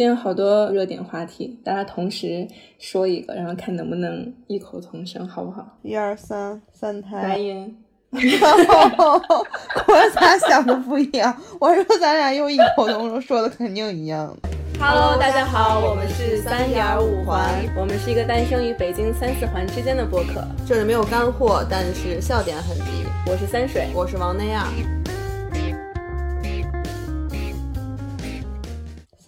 [0.00, 5.76] 今天好多热点话题，大家同时说一个，然后看能不能异口同声，好不好？
[5.82, 7.22] 一二三，三胎。
[7.22, 7.76] 来音。
[8.10, 11.36] 果然咱俩想的不一样。
[11.60, 14.34] 我说咱俩又异口同声，说的肯定一样。
[14.80, 20.42] Hello，大家好，我们是三点五环，我们是一个诞生于北京三四环之间的播客。
[20.66, 23.04] 这里没有干货，但是笑点很低。
[23.26, 24.66] 我是三水，我是王内亚。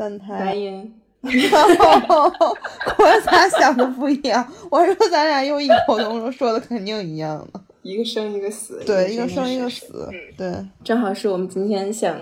[0.03, 0.46] 三胎。
[0.46, 0.93] 来音。
[1.21, 4.45] 果然咱俩想的不一样。
[4.68, 7.61] 我说咱俩又异口同声，说的肯定一样的。
[7.82, 8.82] 一个生一个死。
[8.85, 10.11] 对，一个生一个死。
[10.36, 12.17] 对，正好是我们今天想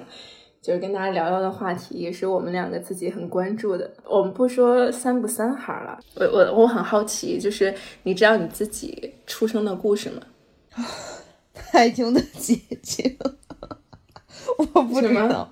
[0.61, 3.91] 就是跟大家聊聊的话题，也是我们两个自己很关注的。
[4.05, 10.21] 我们不说三不三孩了，我我我很好奇，就是你知道你自己出生的故事吗？
[11.73, 13.17] 爱情的结晶，
[14.75, 15.49] 我不知道。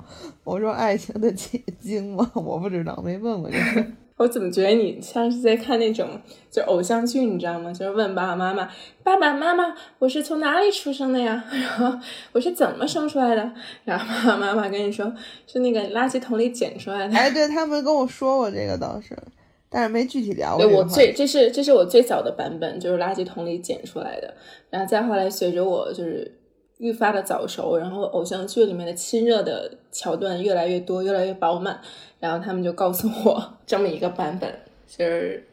[0.48, 2.30] 我说爱情的结晶吗？
[2.34, 3.87] 我不知道，没问过这个。
[4.16, 6.09] 我怎么觉得你像是在看那种
[6.51, 7.73] 就偶像剧，你知道吗？
[7.73, 8.69] 就是问爸爸妈妈
[9.04, 11.45] ：“爸爸妈妈，我是从哪里出生的呀？
[11.52, 11.96] 然后
[12.32, 13.52] 我是怎么生出来的？”
[13.85, 15.13] 然后爸爸妈妈跟你说
[15.46, 19.16] ：“是那个垃圾桶里捡出来的。”哎， 对他们跟我说过这个倒是，
[19.69, 20.65] 但是没具体聊过。
[20.65, 24.35] 对我最这是这是我最早的版本，就是垃圾桶里捡出来的。
[24.71, 26.35] 然后再后来随着我就是。
[26.79, 31.80] 愈发的早熟，然后偶像剧里面的亲热的桥段越来越多，越来越饱满，
[32.20, 34.52] 然后他们就告诉我这么一个版本，
[34.87, 35.45] 就是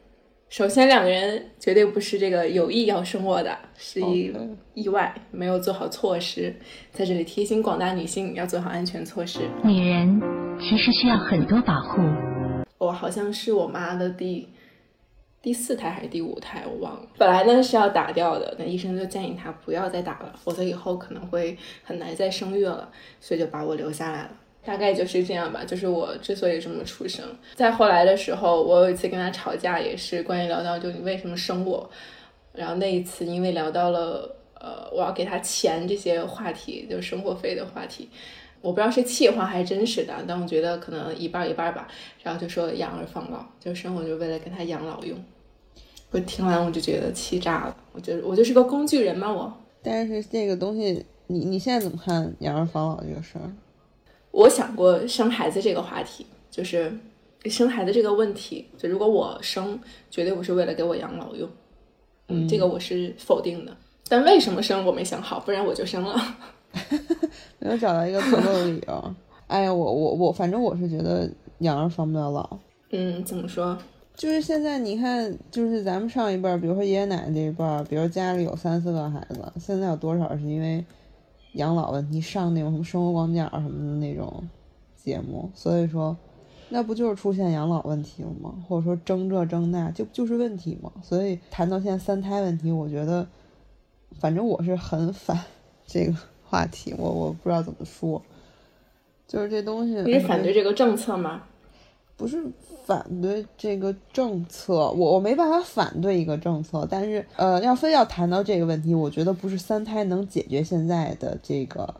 [0.48, 4.32] 首先两个人绝对不是这个有意要生我的，是一
[4.74, 6.54] 意外，没有做好措施，
[6.92, 9.40] 在这里提醒广大女性要做好安全措施。
[9.64, 10.20] 女人
[10.60, 12.00] 其实需要很多保护。
[12.78, 14.48] 我好像是我妈的第。
[15.46, 17.08] 第四胎还是第五胎，我忘了。
[17.16, 24.30] 本来呢是要打掉的，那医生就建议他不要再打了，否则以后可能会很难再生育了，所以就把我留下来了。
[24.64, 25.62] 大概就是这样吧。
[25.64, 27.24] 就是我之所以这么出生，
[27.54, 31.88] 再后来的时候，我有一次跟他吵架，也是关于聊到就你为什么生我。
[32.52, 34.28] 然后那一次因为聊到了
[34.60, 38.10] 呃我要给他钱这些话题，就是生活费的话题，
[38.60, 41.86] 我不知道是气话还是真实的，但我觉得可能一半一半吧。
[42.24, 45.16] 然后就说养儿防老，就生我就为了给他养老用。
[46.16, 49.52] 我听完我就觉得气炸了，我觉得我就是个工具人嘛，我。
[49.82, 53.52] 但是这个东西，你你现在怎么看养儿防老这个事儿？
[54.30, 56.90] 我想过生孩子这个话题，就是
[57.44, 59.78] 生孩子这个问题，就如果我生，
[60.10, 61.46] 绝对不是为了给我养老用，
[62.28, 63.76] 嗯，这个我是否定的。
[64.08, 66.18] 但为什么生我没想好，不然我就生了。
[67.60, 69.14] 没有找到一个足够的理由。
[69.48, 72.58] 哎呀，我我我，反正我是觉得养儿防不了老。
[72.90, 73.76] 嗯，怎么说？
[74.16, 80.82] 就是现在，你看，就是咱们上一辈儿，比如说爷爷奶奶这一辈儿，比如家里有三四个孩子，现在有多少是因为
[81.52, 84.42] 养老问题上那种什么生活广角什么的那种
[84.96, 85.50] 节目？
[85.54, 86.16] 所以说，
[86.70, 88.54] 那不就是出现养老问题了吗？
[88.66, 90.90] 或者说争这争那，就就是问题嘛？
[91.02, 93.26] 所以谈到现在三胎问题，我觉得，
[94.18, 95.38] 反正我是很反
[95.86, 98.22] 这个话题，我我不知道怎么说，
[99.28, 101.42] 就是这东西，你是反对这个政策吗？
[102.16, 102.44] 不是。
[102.86, 111.92] 反对这个政策，我我没办法反对一个政策，但是呃，要非要谈到这个问题，我觉得不是三胎能解决现在的这个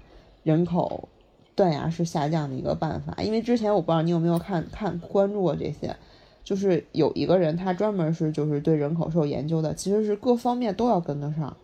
[0.44, 1.08] 人口
[1.56, 3.20] 断崖式下降的一个办法。
[3.20, 5.96] 因为之前我不知道你有没有看看关注过这些，
[6.44, 11.56] 就是有一个人他专门是就是对人口是有研究的，其实是各方面都要跟得上，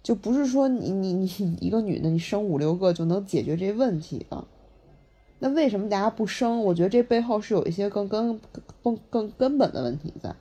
[0.00, 4.44] 就不是说你你你一个女的你生五六个就能解决这问题的。
[5.44, 6.62] 那为什么大家不生？
[6.62, 8.40] 我觉得这背后是有一些更根、
[8.80, 10.32] 更更根本的问题在。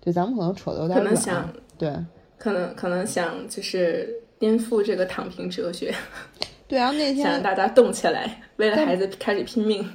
[0.00, 1.04] 对，咱们可能扯的有点远。
[1.04, 1.94] 可能想对，
[2.38, 4.08] 可能可能想就是
[4.38, 5.94] 颠覆这个躺平哲学。
[6.66, 9.86] 对啊，那天 想让大家动起来，为了孩子开始拼命。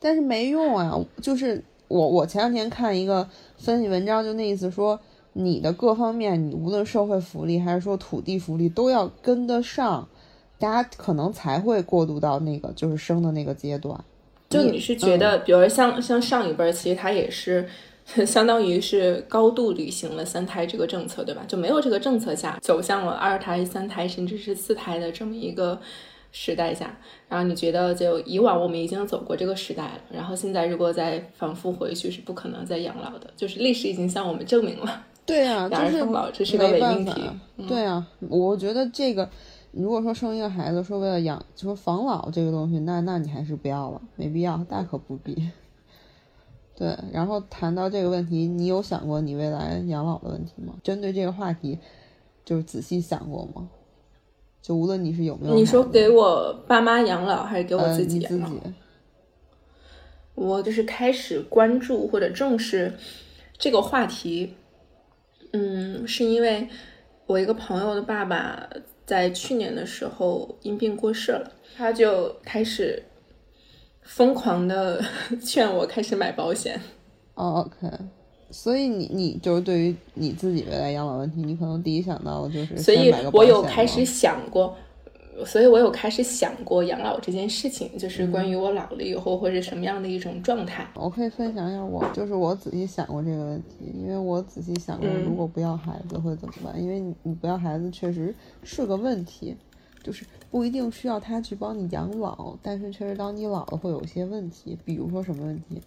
[0.00, 0.98] 但是没用啊！
[1.22, 4.98] 就是我我前两天看一个分析文章，就那意思说，
[5.34, 10.08] 你的各方面，你无论社会福利还是说土地福利，都要跟得上。
[10.62, 13.98] 大家可能才会过渡到那个就是生的那个阶段。
[14.48, 17.68] 就你是觉得，比如像像上一辈儿，其实他也是
[18.24, 21.42] 相当于是高度履行了三胎这个政策，对吧？
[21.48, 25.80] 就没有这个政策下，走向了二胎、三胎甚至是四胎的这么一个
[26.30, 26.96] 时代下。
[27.28, 33.28] 然后你觉得，就以往我们已经走过这个时代了，然后现在如果再反复回去，是不可能再养老的。
[33.36, 37.22] 就是历史已经向我们证明了，对啊，就是老这是个伪命题。
[37.66, 39.28] 对啊，我觉得这个。
[39.72, 45.50] 如果说生一个孩子，说为了养，就说防老这个东西，那那你还是不要了，没必要，大可不必。
[46.76, 50.74] 对，然后谈到这个问题，你有想过你未来养老的问题吗？
[50.82, 51.78] 针对这个话题，
[52.44, 53.68] 就是仔细想过吗？
[54.60, 58.50] 就无论你是有没有，你说给我爸妈养老，还是给我自己养老？
[60.34, 62.94] 我就是开始关注或者重视
[63.58, 64.54] 这个话题，
[65.52, 66.68] 嗯，是因为
[67.26, 68.68] 我一个朋友的爸爸
[69.04, 73.02] 在去年的时候因病过世了，他就开始
[74.02, 75.02] 疯狂的
[75.44, 76.80] 劝我开始买保险。
[77.34, 77.96] 哦，OK，
[78.50, 84.76] 所以你你就是对于你自己未来养老问题，你可能第一想到的就是所以我有开始想过，
[85.46, 90.86] 所以我有开始想过养老这件事情，就是关于我老了以后会是什么样的一种状态。
[90.94, 96.80] 我可以分享一下我，就是我仔细想过这个问题，因为我仔细想过，嗯如果不要孩子会怎么办？
[96.80, 99.56] 因为你你不要孩子确实是个问题，
[100.02, 105.80] 就是不一定需要他去帮你养老，但是确实当你老了会有一些问题，比如说什么问题？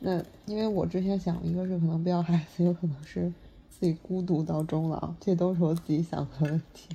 [0.00, 3.32] 那因为我之前想，一个是可能不要孩子，有可能是
[3.70, 6.88] 自己孤独到终老，这都是我自己想的问题。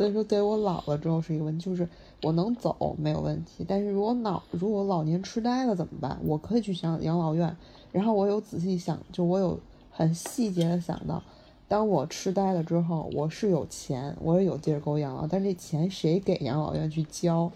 [0.00, 1.86] 所以说，对我老了之后是一个问题，就是
[2.22, 6.18] 我能走没有问题，但是如果脑如果老年痴呆了怎么办？
[6.24, 7.54] 我可以去想养老院，
[7.92, 9.60] 然后我有仔细想，就我有
[9.90, 11.22] 很细节的想到，
[11.68, 17.52] 当我痴呆了之后，我是有钱，我也有地儿给我养老，但这钱谁给养老院去交？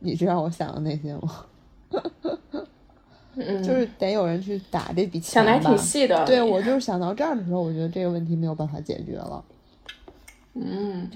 [0.00, 1.46] 你知道我想的那些吗？
[3.36, 6.26] 嗯，就是得有人去打这笔钱想的还吧挺细的。
[6.26, 9.42] 对，我就是想到这儿的时候，我觉得这个问题没有办法解决了。
[10.58, 11.10] 嗯，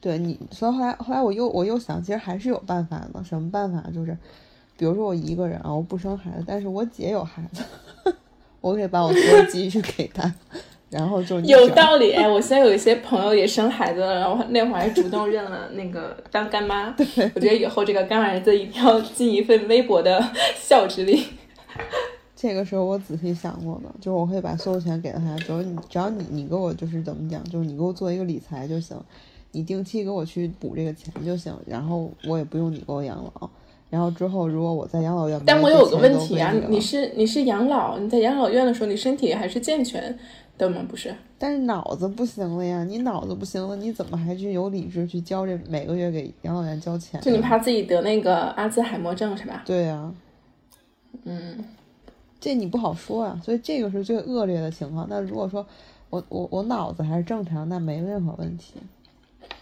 [0.00, 3.22] 对你，所以后来后来我又我又想，其实还是有办法的。
[3.22, 3.80] 什么办法？
[3.94, 4.16] 就是，
[4.76, 7.62] 比如说我一个人啊，我不生孩子，但是我姐有孩子，
[8.60, 10.34] 我可以把我所有积蓄给她，
[10.90, 12.12] 然后就有道理。
[12.12, 16.92] 哎，我现在有一些朋友也生孩子了，然后那会儿还主动认了那个当干妈。
[17.34, 20.20] 我觉得以后这个干儿子一定要尽一份微薄的
[20.58, 21.24] 孝之力。
[22.42, 29.00] 这个时候我仔细想过的，就是我会把所有钱给到他，只要你只要你你给我就是怎么讲，就是你给我做一个理财就行，
[29.52, 33.48] 你定期给我去补这个钱就行，然后我也不用你给我养老，
[33.88, 40.18] 然后之后如果我在养老院，但我有个问题啊你，是你是养老，你在养老院的时候，你身体还是健全
[40.58, 40.84] 的吗？
[40.88, 41.14] 不是？
[41.38, 47.20] 但是脑子不行了呀，你脑子不行了，你怎么还去有理智去交这每个月给养老院交钱？
[47.20, 49.62] 就你怕自己得那个阿兹海默症是吧？
[49.64, 50.12] 对呀、
[51.22, 51.64] 嗯，
[52.42, 55.06] 这你不好说啊，所以这个是最恶劣的情况。
[55.08, 55.64] 那如果说
[56.10, 58.74] 我我我脑子还是正常，那没任何问题。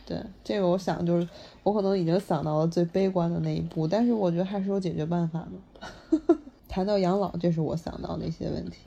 [0.07, 1.29] 对，这个我想就是
[1.63, 5.47] 我可能已经想到了最悲观的那一步，但是我觉得还是有解决办法
[6.19, 6.39] 的。
[6.67, 8.79] 谈到养老，这是我想到的一些问题，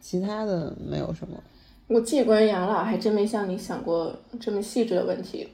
[0.00, 1.36] 其他的没有什么。
[1.88, 5.48] 我自己关养老还真没像你想过这么细致的问题，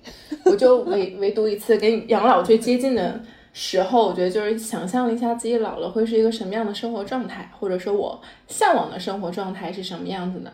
[0.45, 3.19] 我就唯唯独一次跟养老最接近的
[3.59, 10.53] 时候，我觉得就是想象了一下自己老了会是一个什么样的生活状态，或者说我向往的生活状态是什么样子的。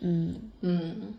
[0.00, 1.14] 嗯，嗯，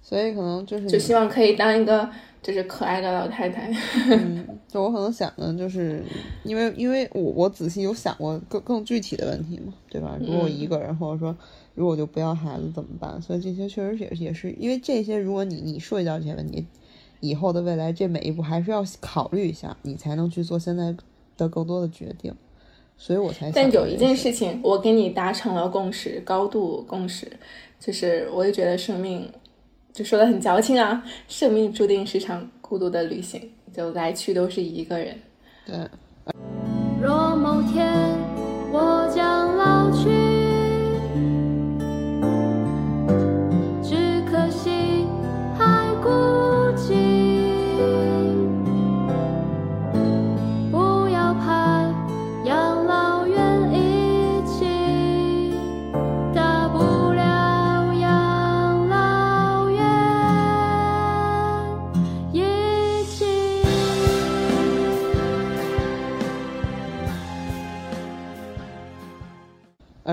[0.00, 2.08] 所以可能就是就希望可以当一个
[2.40, 3.68] 就是可爱的老太太。
[4.12, 6.04] 嗯，就我可能想的就是，
[6.44, 10.16] 因为因为我我仔细有想过更更具体的问题嘛，对吧？
[10.20, 11.36] 如果我一个人，或者说
[11.74, 13.20] 如果我就不要孩子怎么办？
[13.20, 16.64] 所以这些确实也是也是因为这些，如果你你涉及到这些问题，
[17.20, 20.94] 以后的未来这每一步还是要考虑一下，你才能去做现在
[21.36, 22.34] 的更多的决定。
[22.98, 27.30] 所以我才想但有一件事情，我跟你达成了共识，高度共识，
[27.78, 29.26] 就是我也觉得生命，
[29.92, 35.18] 就说的很矫情啊，生命注定是场孤独的旅行，就来去都是一个人。
[35.64, 35.76] 对。
[37.02, 37.90] 若某天
[38.70, 40.10] 我将老去，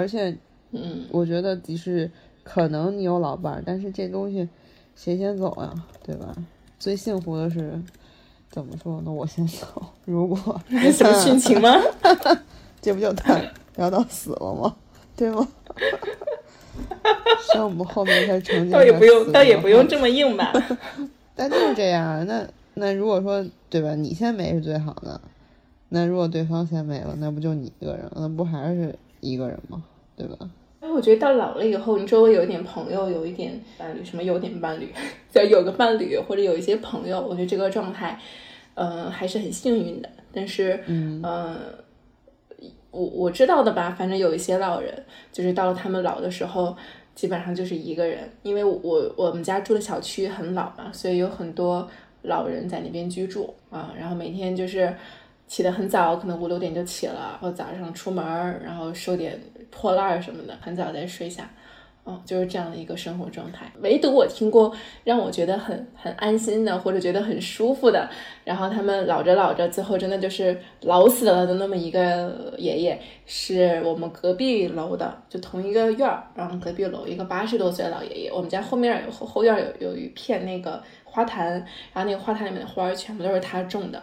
[0.08, 0.34] 而且
[0.72, 2.10] 嗯，我觉得即使
[2.42, 4.48] 可能你有老伴儿，但是这东西
[4.96, 6.34] 谁先走呀，对吧？
[6.80, 7.78] 最幸福的是
[8.50, 9.12] 怎么说呢？
[9.12, 9.86] 我先走。
[10.06, 10.38] 如果
[10.94, 11.76] 什么 殉情吗？
[12.80, 14.74] 这不就谈聊到死了吗？
[15.18, 15.46] 对吗？
[17.52, 20.00] 像我们后面才成 倒也不用，倒也不用这。
[20.00, 20.54] 么硬吧。
[21.36, 22.24] 但就是这样啊。
[22.24, 25.20] 那那如果说对吧，你先没是最好的。
[25.90, 28.12] 那如果对方先没了，那不就你一个人了？
[28.16, 29.84] 那不还是一个人吗？
[30.18, 30.38] 对吧？
[30.82, 34.92] 因为我觉得到老了以后，你周围有一点朋友，有一点伴侣，什么有点伴侣，
[35.32, 38.20] 就有个伴侣或者有一些朋友，我觉得这个状态，
[38.74, 40.10] 呃，还是很幸运的。
[40.32, 41.58] 但是，嗯呃，
[42.92, 46.76] 我我知道的吧，反正有一些老人，就是到了他们老的时候，
[47.14, 51.88] 基本上就是一个人，因为我我们家住的小区很老嘛，所以有很多
[52.24, 54.96] 老人在那边居住啊，然后每天就是。
[55.48, 59.40] 起得很早，可能五六点就起了，然后早上出门儿，然后收点
[59.72, 61.50] 破烂儿什么的，很早再睡下。
[62.04, 63.70] 哦，就是这样的一个生活状态。
[63.82, 64.74] 唯独我听过
[65.04, 68.10] 让我觉得很很安心的，或者觉得很舒服的，
[68.46, 78.32] 然后他们老着老着，最后真的就是老死了的那么一个爷爷，是我们隔壁楼的，就同一个院儿，然后隔壁楼一个八十多岁的老爷爷。
[78.32, 81.52] 我们家后面有后后院有有一片那个花坛，
[81.92, 84.02] 然后那个花坛里面的花儿全部都是他种的。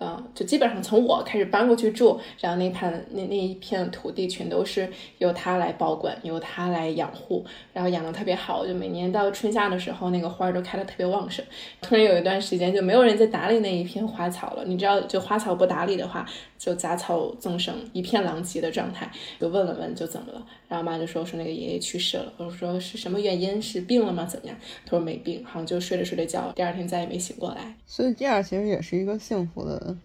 [0.00, 4.88] 嗯，就基本上从我开始搬过去住，然后那盘那那一片土地全都是
[5.18, 8.64] 由他来保管，由他来养护，然后养的特别好。
[8.64, 11.44] 就每年到春夏的时候，那个花儿都开的特别旺盛。
[11.80, 14.64] 突然有一段时间就没有人在打理那一片花草了。
[14.64, 16.24] 你知道，就花草不打理的话，
[16.58, 19.10] 就杂草丛生，一片狼藉的状态。
[19.40, 20.46] 就问了问，就怎么了？
[20.68, 22.32] 然后妈就说说那个爷爷去世了。
[22.36, 23.62] 我说是什么原因？
[23.62, 24.26] 是病了吗？
[24.26, 24.56] 怎么样？
[24.84, 27.76] 他说没病，好像就睡着睡着觉，第二天再也没醒过来。
[27.86, 29.96] 所以这样其实也是一个幸福的。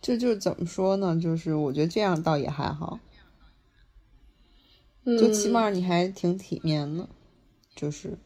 [0.00, 1.16] 就就怎么说呢？
[1.22, 2.98] 就是我觉得这样倒也还好，
[5.04, 7.08] 就起码你还挺体面的，
[7.76, 8.18] 就是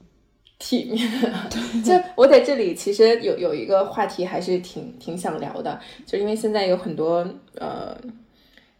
[0.58, 1.08] 体面。
[1.84, 7.96] 就我在这里其实有有一个话题还是挺挺想聊的，就因为现在有很多呃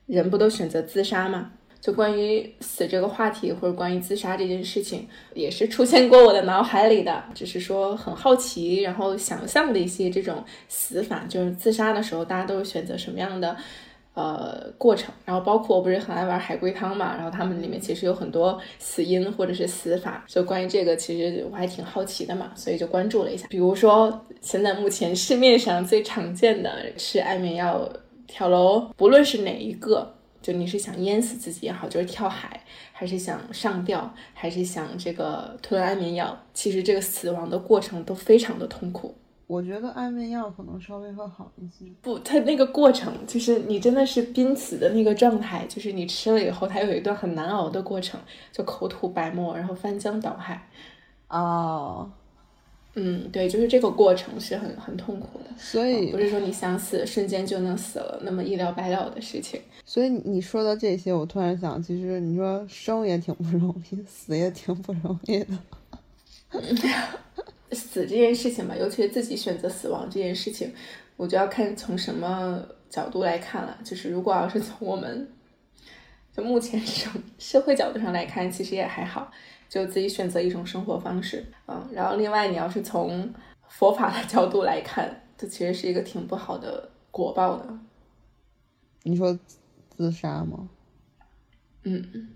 [0.06, 1.52] 人不都选择自杀嘛？
[1.78, 7.22] 就关于死这个话题，或者关于自杀这件事情，也是出现过我的脑海里的。
[7.32, 13.56] 只是说很好奇，然后想象的一些这种死法，就是自杀的时候，大家都是选择什么样的
[14.16, 15.14] 呃过程。
[15.24, 20.24] 然后包括我不是很爱玩海龟汤嘛，然后他们里面其实有很多死因或者是死法。
[20.26, 23.46] 就关于这个，其实我还挺好奇的嘛，所以就关注了一下。
[23.48, 27.88] 比如说现在目前市面上最常见的吃安眠药
[28.26, 30.12] 跳楼，不论是哪一个。
[30.42, 39.12] 就你是想淹死自己也好，就是跳海，还是想上吊，还是想这个吞安眠药，其实这个死亡的过程都非常的痛苦。
[39.46, 41.90] 我觉得安眠药可能稍微会好一些。
[42.02, 50.68] 不，它那个过程就是你真的是濒死的那个状态，就是你吃了以后，它有一段很难熬的过程，就口吐白沫，然后翻江倒海。
[51.28, 52.10] 哦。
[52.98, 59.60] 嗯，对，就是这个过程是很很痛苦的，所以不是说你想死瞬间就能死了那么一了百了的事情。
[59.84, 65.48] 所以你说的这些，我突然想，其实你说生也挺不容易，死也挺不容易的。
[67.72, 70.72] 死这件事情吧，尤其是自己选择死亡这件事情，
[71.16, 73.78] 我就要看从什么角度来看了。
[73.84, 75.28] 就是如果要是从我们
[76.32, 79.30] 就目前这种 社会角度上来看，其实也还好。
[79.68, 83.28] 就自己选择一种生活方式，嗯，然后另外你要是从
[83.68, 87.78] 佛法的角度来看，这其实是一个挺不好的果报的。
[89.02, 89.36] 你说
[89.96, 90.68] 自杀吗？
[91.82, 92.28] 嗯，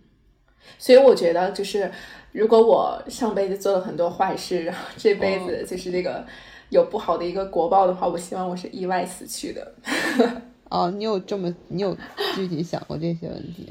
[0.79, 1.90] 所以我觉得就是
[2.33, 6.25] 如果我上辈子做了很多坏事，然后这辈子就是这个
[6.69, 9.75] 有不好的一个果报的话，我希望我是意外死去的。
[10.71, 11.97] 哦，你有这么你有
[12.35, 13.69] 具体想过这些问题？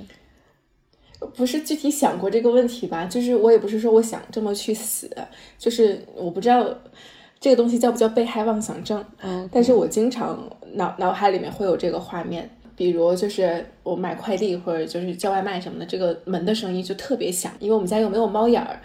[1.35, 3.05] 不是具体想过这个问题吧？
[3.05, 5.09] 就是我也不是说我想这么去死，
[5.57, 6.65] 就是我不知道
[7.39, 9.03] 这个东西叫不叫被害妄想症。
[9.21, 18.79] 嗯，但是我经常脑脑海里面会有这个画面，比如就是我买快递或者就是叫外卖什么的，这个门的声音就特别响，因为我们家又没有猫眼儿。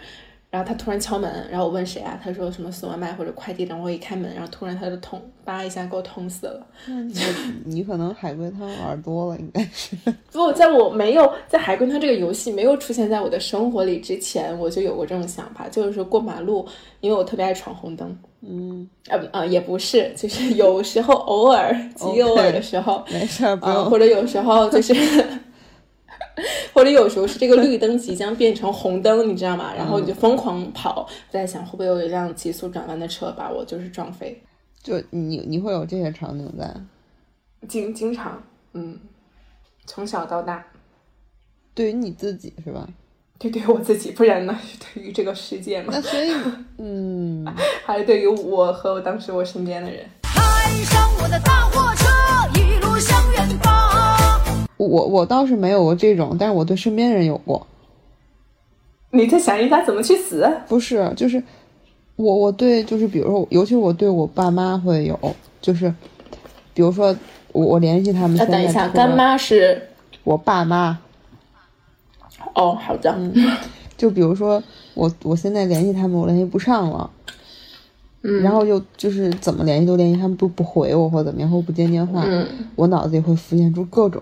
[0.55, 2.17] 然后他突然敲门，然后我问谁啊？
[2.23, 6.65] 他说什么送外卖或者快递然后我一开门，然后突然他就痛，叭一下给我痛死了。
[7.65, 9.97] 你可能海龟汤玩多了，应该是。
[10.31, 16.65] 不，在我没有在海龟汤这个游戏没有出现在我的生活里之前，我就有过这种想法，就是过马路，
[17.01, 18.17] 因为我特别爱闯红灯。
[18.39, 23.57] 嗯，啊不啊，也不是，就是有时候偶尔极偶尔的时候，没事儿，
[23.89, 24.95] 或者有时候就是。
[26.73, 29.73] 或者有时候是这个绿灯即将变成红灯，你知道吗？
[29.75, 34.41] 然后你就疯狂跑，在想会不会有一辆急速转弯的车把我就是撞飞。
[34.83, 36.71] 就你你会有这些场景在？
[37.67, 38.99] 经经常，嗯，
[39.85, 40.63] 从小到大。
[41.73, 42.87] 对于你自己是吧？
[43.39, 44.57] 对，对于我自己，不然呢？
[44.93, 45.89] 对于这个世界嘛。
[45.91, 46.31] 那所以，
[46.77, 47.45] 嗯，
[47.85, 50.05] 还是对于我和我当时我身边的人。
[50.21, 51.67] 开上我的大
[54.77, 57.65] 我我倒是没有过这种，但是我对身边人有过。
[59.11, 60.45] 你在想人家怎么去死？
[60.67, 61.41] 不是，就是
[62.17, 65.17] 我我对就是比如说，尤其我对我爸妈会有，
[65.61, 65.93] 就是
[66.73, 67.15] 比如说
[67.53, 68.37] 我我联系他们。
[68.49, 69.81] 等一下，干妈是
[70.25, 70.99] 我爸妈。
[72.53, 73.09] 哦，好的。
[73.17, 73.33] 嗯，
[73.95, 74.61] 就比如说
[74.93, 77.09] 我我现在联系他们，我联系不上了。
[78.23, 78.41] 嗯。
[78.41, 82.21] 然后又就是怎么联系都联系他们不不回我或怎么样或不接电话。
[82.25, 82.45] 嗯。
[82.75, 84.21] 我脑子里会浮现出各种。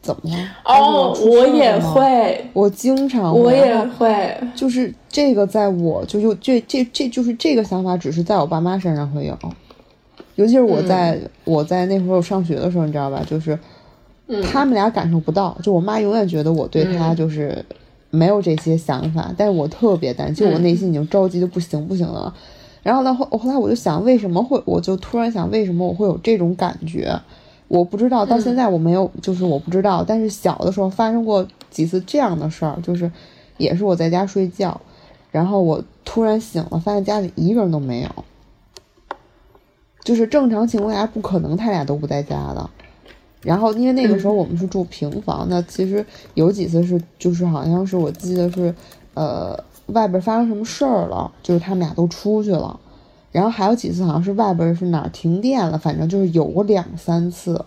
[0.00, 0.36] 怎么了？
[0.64, 9.36] 哦，我也会，我经常，我也会，就是这个，在我就就这这这就是这个想法，只是在我爸妈身上会有。
[10.36, 13.22] 尤其是我在、我在那会儿我上学的时候，你知道吧？
[13.28, 13.58] 就是
[14.26, 17.64] 嗯他们俩感受不到，就我妈永远觉得我对她嗯就是
[18.10, 22.34] 没有这些想法，但是我特别担心，我嗯内心已经着急的不行不行了。
[22.82, 24.60] 然后呢，后后来我就想，为什么会？
[24.64, 27.16] 我就突然想，为什么我会有这种感觉？
[27.68, 30.04] 我不知道，到现在我没有，就是我不知道。
[30.06, 33.10] 但是小的时候发生过几次这样的事儿，就是
[33.56, 34.80] 也是我在家睡觉，
[35.30, 38.08] 然后我突然醒了，发现家里一个人都没有。
[40.04, 42.68] 就是正常情况下不可能他俩都不在家的。
[43.40, 46.04] 然后因为那个时候我们是住平房，那其实
[46.34, 48.74] 有几次是就是好像是我记得是，
[49.14, 52.78] 呃，外边发生什么事儿了，就是他们俩都出去了。
[53.34, 57.64] 然后还有几次好像是外边是哪儿停电了，反正就是有过两三次。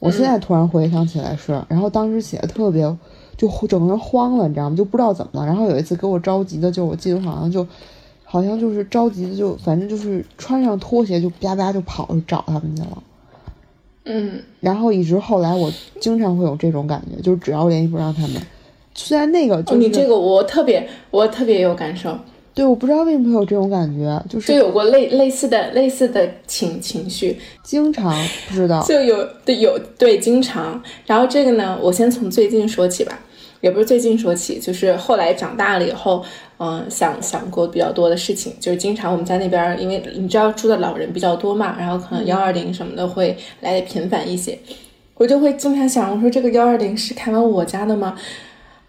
[0.00, 2.82] 我现在突然回想起来是，然后当时写的特别，
[3.36, 4.74] 就整个人慌了，你知道吗？
[4.74, 5.46] 就不知道怎么了。
[5.46, 7.64] 然后有一次给我着急的，就我记得好像就，
[8.24, 13.02] 好像就是着急的，就反正就是穿上拖鞋就啪啪就跑去找他们去了。
[14.04, 18.42] 嗯然后一直后来我经常会有这种感觉，就是只要联系不上他们，
[18.94, 22.18] 虽然那个就哦，你这个我特别我特别有感受，
[22.54, 28.14] 对，我不知道为什么会有这种感觉，就是就是有过类类似的类似的情情绪，经常
[28.48, 28.82] 不知道。
[28.86, 33.18] 就有对有对经常，然后这个呢，我先从最近说起吧，
[33.62, 36.22] 也不是最近说起，就是后来长大了以后，
[36.58, 44.58] 嗯、想想过比较多的事情，就是经常我们家那边儿，因为你知道住的老人比较多嘛，然后可能幺二零什么的会来的频繁一些，
[45.14, 48.14] 我就会经常想，我说这个幺二零是开往我家的吗？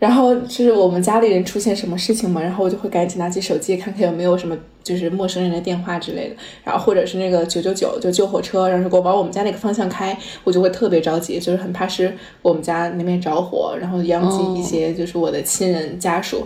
[0.04, 16.46] 然后就是我们家里人出现什么事情嘛，然后我就会赶紧拿起手机看看有没有什么就是陌生人的电话之类的，然后或者是那个九九九就救火车，然后如果往我们家那个方向开，我就会特别着急，就是很怕是我们家那边着火，然后殃及一些就是我的亲人家属。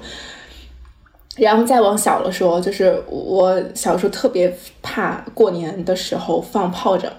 [1.36, 7.12] 然后再往小了说，就是我小时候特别怕过年的时候放炮仗，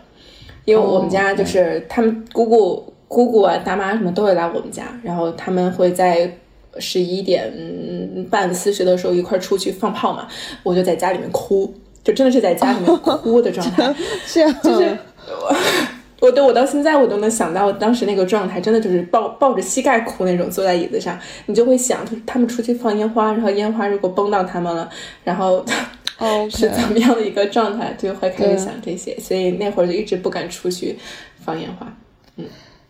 [0.64, 6.30] 因为我们家就是他们姑姑、姑姑啊、大妈什么都会来我们家，然后他们会在
[6.78, 7.50] 十一点
[8.30, 10.28] 半四十的时候一块儿出去放炮嘛，
[10.62, 13.92] 我就在家里面哭，就真的是在家里面哭的状态。
[14.26, 15.56] 这 样就是我
[16.20, 24.88] 我对我到现在我都能想到当时那个状态，真的就是抱抱着膝盖哭那种，坐在椅子上，你就会想，就是他们出去放烟花，然后烟花如果崩到他们了，
[25.24, 25.64] 然后
[26.50, 26.68] 是。
[26.70, 30.98] 怎么样的一个状态，就会开始想这些，所以那会儿就一直不敢出去
[31.40, 31.96] 放烟花。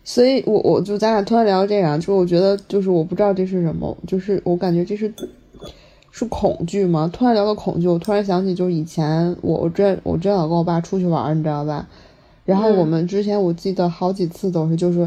[0.09, 5.13] 所以我我就咱俩突然聊这个啊，就是我觉得就是我不知道这是什么，就是我感觉这是
[6.11, 7.11] 是恐惧吗？
[7.13, 11.87] 突然聊到恐惧，我突然想起就是以前我我真我真想跟我爸出去玩，你知道吧？
[12.47, 15.07] 然后我们之前我记得好几次都是就是。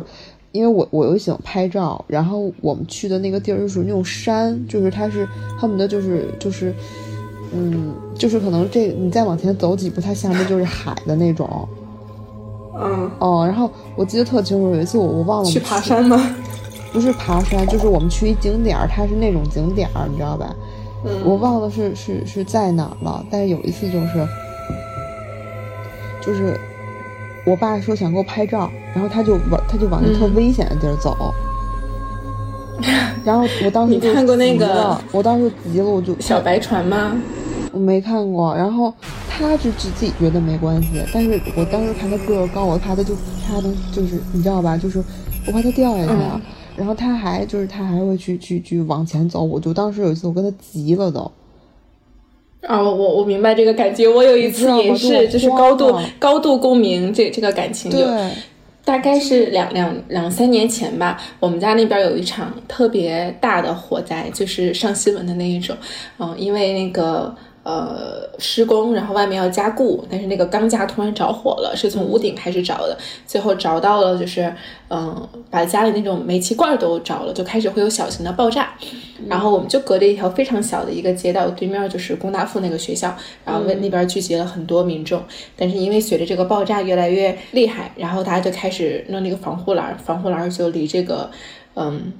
[0.54, 5.26] 因为我我又喜欢拍照，然后我们去的那个地儿是属于那种山，就是它是
[5.58, 6.76] 恨不得就是就是，
[7.54, 11.66] 嗯，就是可能这你再往前走几步，它下面就是海的那种。
[12.80, 16.22] 嗯，哦，然后我记得特清楚，有一次我我忘了去爬山吗？
[16.94, 20.54] 不是爬山，就是我们去一景点儿，它是那种景点儿，你知道吧？
[21.04, 24.28] 嗯我忘了是是是在哪儿了，但是有一次就是，
[26.22, 26.56] 就是
[27.46, 31.34] 我爸说想给我拍照，然后他就往他就往那特嗯危险的地儿走，
[33.26, 37.14] 然后我当时 你就看过那个我当时就急了，我就小白船吗？
[37.72, 38.94] 我没看过，然后
[39.30, 43.16] 他就自自己觉得没关系，但是我当时看他个儿高，我怕他就
[43.48, 45.04] 他的就是你知道吧，就是
[45.48, 46.42] 我怕他掉下去了，嗯。
[46.78, 51.30] 然后他还就是他还会去去去往前走，我就当时有一次我跟他急了都，
[52.66, 58.32] 啊，我我明白这个感觉，我有一次也，是就是高度高度共鸣，这这个感情就对，
[58.86, 65.76] 大概是两两两三年前吧，我们家那边有一场特别大的火灾，就是上新闻的那一种。
[66.20, 74.54] 嗯，因为那个呃施工，然后外面要加固，但是那个钢架突然着火了，是从屋顶开始着的，最后着到了就是
[74.90, 78.74] 嗯把家里那种煤气罐都着了，就开始会有小型的爆炸。
[79.28, 85.22] 然后我们就隔着一条非常小的一个街道，对面就是工大附那个学校，然后那边聚集了很多民众。
[85.56, 91.30] 但是因为随着这个爆炸越来越厉害，然后大家就开始弄那个防护栏，防护栏就离这个
[91.76, 92.12] 嗯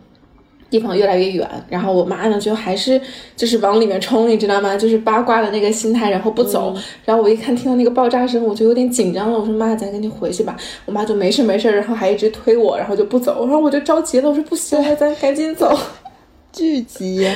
[0.72, 1.48] 地方越来越远。
[1.70, 3.00] 然后我妈呢就还是
[3.36, 4.76] 就是往里面冲，你知道吗？
[4.76, 6.76] 就是八卦的那个心态，然后不走。
[7.06, 9.38] 然后我一看听到那个爆炸声，我就有点紧张了。
[9.38, 10.58] 我说妈，咱赶紧回去吧。
[10.86, 13.46] 我妈就没事没事，然后还一直推我，然后就不走。
[13.46, 15.78] 然后我就着急了，我说不行，咱赶紧走。
[16.52, 17.28] 巨急，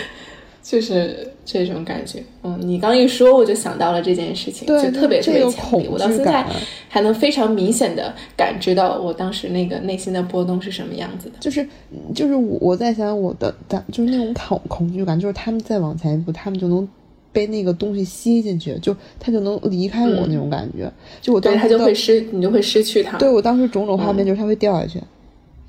[0.64, 2.22] 就是这种感觉。
[2.44, 5.88] 嗯，你刚一说，我就想到了这件事情，对就特别特这个别强烈。
[5.88, 6.46] 恐我到现在
[6.90, 11.36] 还能非常明显的感知到我当时那个内心的波动是什么样子的。
[11.40, 11.66] 就是
[12.14, 16.88] 就是我我在想我的，但就是那种恐恐惧感，就是他们再往前一步，他们就能
[17.32, 20.92] 被那个东西吸进去，就他就能离开我那种感觉。
[21.22, 23.18] 就我当对，时他就会失，你就会失去他。
[23.18, 25.02] 对我当时种种画面就是他会掉下去，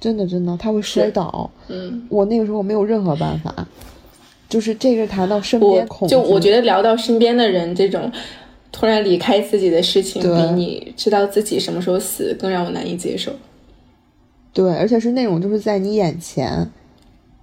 [0.00, 1.50] 真的真的，他会摔倒。
[1.68, 3.66] 嗯，我那个时候没有任何办法，
[4.48, 8.10] 就是这个谈到身边就我觉得聊到身边的人这种
[8.70, 13.32] 突然离开自己的事情，比你知道自己什么时候死更让我难以接受。
[14.52, 16.70] 对，而且是那种就是在你眼前，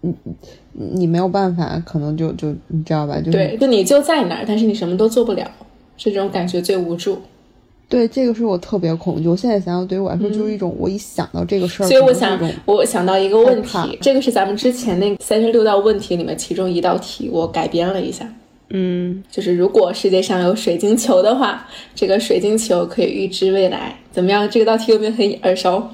[0.01, 0.13] 你
[0.73, 3.17] 你你没有办法，可能就就你知道吧？
[3.19, 5.49] 就是对，就你就在那儿，但是你什么都做不了，
[5.97, 7.21] 这种感觉最无助。
[7.89, 9.27] 对，这个是我特别恐惧。
[9.27, 18.27] 我现在想想，对于我来说，就是一种我一想到这个事儿，嗯所以我想我想到一个问题，这个是咱们之前那三十六道问题里面其中一道题，我改编了一下。
[18.69, 24.49] 嗯，就是如果世界上有水晶球的话，这个水晶球可以预知未来，怎么样？
[24.49, 25.89] 这个道题有没有很耳熟？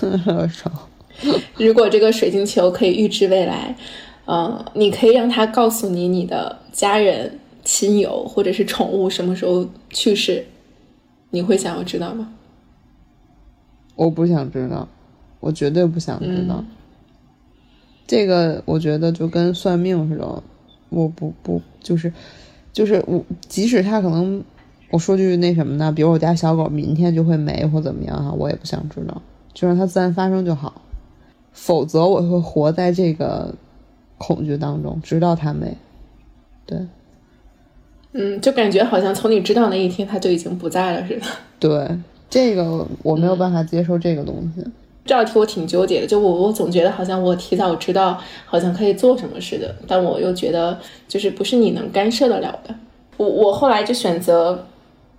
[0.26, 0.70] 耳熟
[1.58, 3.76] 如果这个水晶球可以预知未来，
[4.24, 10.42] 呃，你可以让它告诉你你的家人、亲友或者是宠物什么时候去世，
[11.30, 12.32] 你会想要知道吗？
[13.96, 14.88] 我不想知道，
[15.40, 16.56] 我绝对不想知道。
[16.58, 16.66] 嗯
[18.06, 20.42] 这个我觉得就跟算命似的，
[20.88, 22.12] 我不不就是
[22.72, 24.42] 就是我，即使他可能
[24.90, 29.22] 我说句那什么呢，比如我家小狗明天就会没或怎么样哈，我也不想知道，
[29.54, 30.82] 就让它自然发生就好。
[31.52, 33.54] 否则我会活在这个
[34.18, 35.76] 恐惧当中，直到它没。
[36.66, 36.84] 对
[38.12, 41.26] 嗯，就感觉好像从你知道那一天他就已经不在了似的。
[41.60, 44.64] 对，这个我没有办法接受这个东西。
[45.04, 52.74] 这道题我挺纠结的，就我我总觉得好像我提早知道，好像可以做什么似的，但我又觉得就是不是你能干涉得了的。
[53.16, 54.66] 我我后来就选择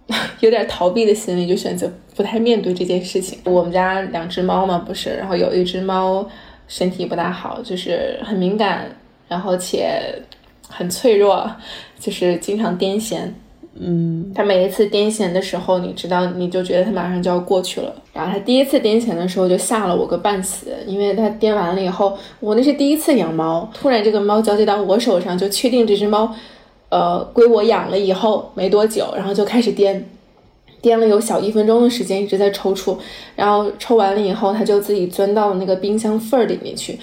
[0.40, 3.40] 有点逃避的心理，就选择不太面对这件事情。
[3.44, 6.26] 我们家两只猫嘛，不是，然后有一只猫
[6.68, 8.86] 身体不大好，就是很敏感，
[9.28, 10.02] 然后且
[10.70, 11.52] 很脆弱，
[12.02, 13.20] 就是经常癫痫。
[13.74, 17.96] 嗯他每一次癫痫的时候，你知道，你就觉得他马上就要过去了。
[18.12, 26.36] 然后他第一次癫痫的时候就吓了我个半死，因为他癫完了以后，我那是第一次养猫，突然这个猫交接到我手上，就确定这只猫，
[26.90, 30.02] 呃，归我养了以后没多久，然后就开始癫，
[30.82, 32.98] 癫了有小一分钟的时间，一直在抽搐，
[33.38, 37.00] 然后抽完了以后，它就自己钻到了那个冰箱缝儿里面去，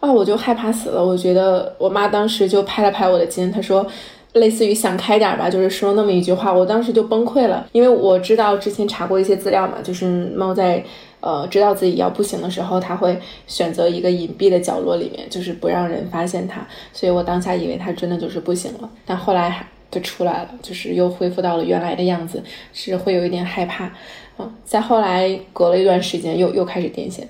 [0.00, 1.06] 啊，我就害怕死了。
[1.06, 3.86] 我觉得我妈当时就拍了拍我的肩，她说。
[4.34, 10.84] 类似于想开点吧，就是说那么一句话，我当时就崩溃了，因为我知道之前查过一些资料嘛，就是猫在
[11.20, 23.90] 呃知道自己要不行的时候，它会选择一个隐蔽的角落里面，就是不让人发现它，所以我当下以为它真的就是不行了，但后来就出来了，就是又恢复到了原来的样子，是会有一点害怕，
[24.38, 27.22] 嗯，再后来隔了一段时间又又开始癫痫。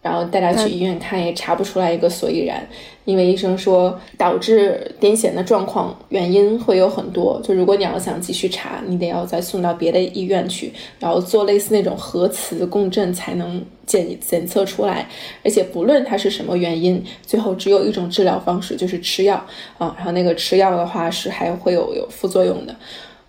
[0.00, 2.66] 然后带他去医院看，也查不出来一个所以然，
[3.04, 15.08] 因为医生说导致癫痫的状况原因会有很多，就如果你要想继续查，你得要再送到别的医院去，然后做类似那种核磁共振才能检检测出来，
[15.44, 19.34] 而且不论它是什么原因，最后只有一种治疗方式就是吃药。
[19.78, 22.74] 啊，然后那个吃药的话是还会有有副作用的。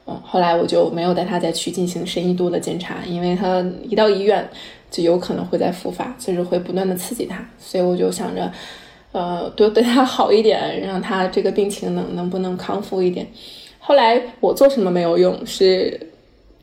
[0.06, 4.48] 嗯，后来我就没有带他再去进行深一度的检查，因为他一到医院
[4.89, 8.52] 就有可能会再复发，就是会不断的刺激它，所以我就想着，
[9.12, 13.28] 呃，多对它 好一点，让它这个病情能能不能康复一点。
[13.80, 15.99] 后来我做什么没有用，是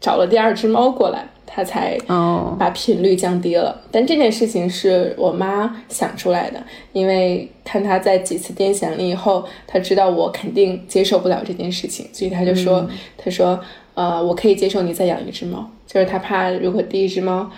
[0.00, 3.80] 找了第二只猫过来，它才哦把频率降低了。
[3.90, 6.62] 但这件事情是我妈想出来的，
[6.92, 13.58] 因为看他在几次癫痫了以后，他知道我肯定接受不了这件事情，所以他就说，他说，
[13.94, 17.50] 呃，我可以接受你再养一只猫，就是他怕如果第一只猫，呃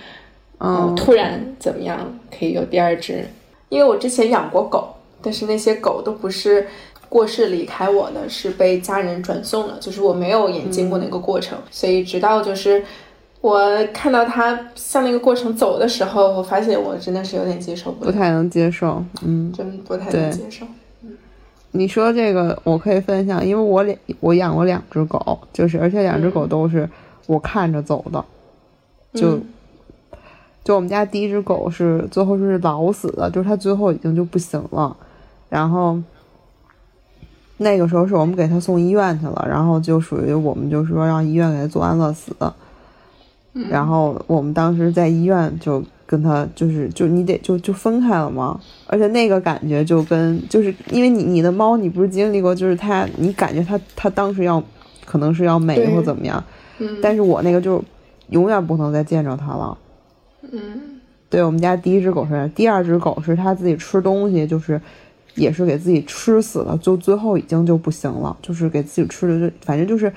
[0.60, 1.98] 嗯，突然怎么样，
[2.36, 3.24] 可以有第二只。
[3.68, 4.88] 因为我之前养过狗，
[5.22, 6.66] 但是那些狗都不是
[7.08, 12.82] 过世离开我的，是被家人转送了，就是我没有眼经过那个过程，所以直到就是
[13.40, 19.04] 我看到它向那个过程走的时候，我发现我真的是有点接受不了，不太能接受。
[19.22, 20.66] 嗯，真不太能接受。
[21.70, 26.88] 你说这个我可以分享，因为我两我养过两只狗，就是而且两只狗都是
[27.26, 28.24] 我看着走的，
[29.12, 29.38] 嗯就
[30.74, 34.96] 我们家第一只狗是最后是老死的，就是它最后已经就不行了，
[35.48, 35.98] 然后
[37.56, 42.32] 那个时候是我们给它送医院去了，然后就属于我们就是说让医院给它做安乐死，
[43.70, 54.62] 然后我们当时在医院就跟它就是就你得就就分开了嘛，而且那个感觉就跟就是因为你你的猫你不是经历过，就是它你感觉它它当时要
[55.04, 56.42] 可能是要没或怎么样，
[56.78, 56.98] 嗯。
[57.02, 57.82] 但是我那个就
[58.28, 59.76] 永远不能再见着它了。
[60.52, 64.80] 嗯对我们家第一只狗是，第二只狗是它自己吃东西，就是
[65.34, 70.10] 也是给自己吃死了，就最后已经就不行了，就是给自己吃的就反正就是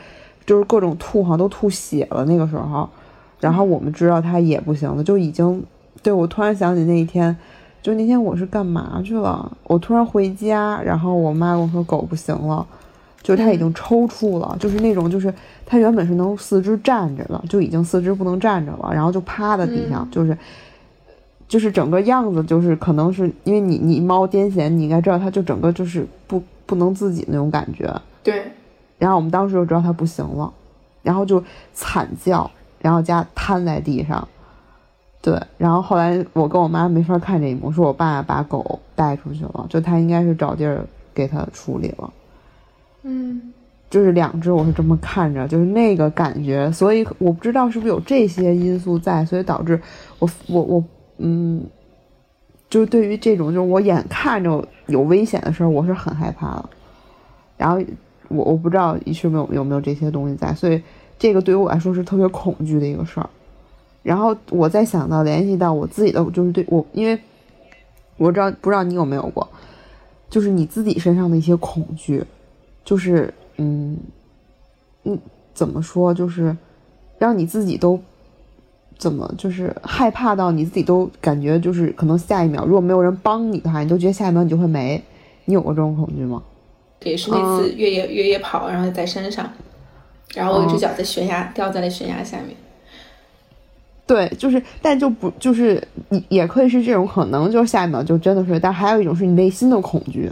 [0.46, 2.90] 就是各种吐，好像都吐血了那个时候。
[3.40, 5.64] 然后我们知道它也不行了，就已经
[6.04, 7.36] 对我突然想起那一天，
[7.82, 9.52] 就那天我是干嘛去了？
[9.64, 12.66] 我突然回家，然后我妈跟我说狗不行了，
[13.22, 15.34] 就是它已经抽搐了，就是那种就是
[15.66, 20.38] 它原本是能四肢站着的，就已经四肢不能站着了，然后就趴在地上，就是。
[21.48, 27.94] 就是整个样子，就是可能是因为你你猫癫痫，你应该知道，它就整个就是不不能自己那种感觉。
[28.24, 28.42] 对。
[28.98, 30.50] 然后我们当时就知道它不行了，
[31.04, 34.26] 然后就惨叫，然后加瘫在地上。
[35.22, 35.38] 对。
[35.58, 42.10] 然后后来我跟我妈没法看这一幕，说我爸把狗带出去了，就他应该是找地儿给它处理了。
[43.04, 43.54] 嗯。
[43.90, 49.82] 就是两只，我是这么看着，就是那个感觉，所以我不知道是不是有这些因素在，所以导致
[50.18, 50.84] 我我我。
[51.18, 51.64] 嗯，
[52.70, 56.70] 就是对于这种，就是我眼看着有危险的事儿，我是很害怕的。
[57.58, 57.80] 然后
[58.30, 60.82] 我我不知道是没有有没有这些东西在，所以
[61.20, 63.30] 这个对于我来说是特别恐惧的一个事儿。
[64.02, 67.20] 然后我再想到联系到我自己的，就是对我，因为
[68.16, 69.48] 我知道不知道你有没有过，
[70.30, 72.24] 就是你自己身上的一些恐惧，
[72.86, 73.98] 就是嗯
[75.04, 75.20] 嗯，
[75.54, 76.56] 怎么说，就是
[77.18, 78.00] 让你自己都。
[78.98, 85.04] 怎么就是害怕到你自己都感觉就是可能下一秒如果没有人帮你的话，你都觉得下一秒你就会没。
[85.46, 86.44] 你有过这种恐惧吗？
[87.02, 89.52] 也是那次越野越野跑，然后在山上，
[90.36, 92.56] 然后我一只脚在悬崖掉在了悬崖下面。
[94.06, 98.60] 对，就是，但就不就是也也可以是这种可能，就是下一秒就真的是。
[98.60, 100.32] 但还有一种是你内心的恐惧，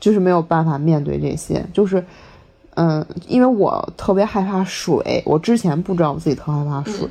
[0.00, 1.64] 就是没有办法面对这些。
[1.72, 2.04] 就是
[2.74, 7.08] 嗯，因为我特别害怕水，我之前不知道我自己特害怕水。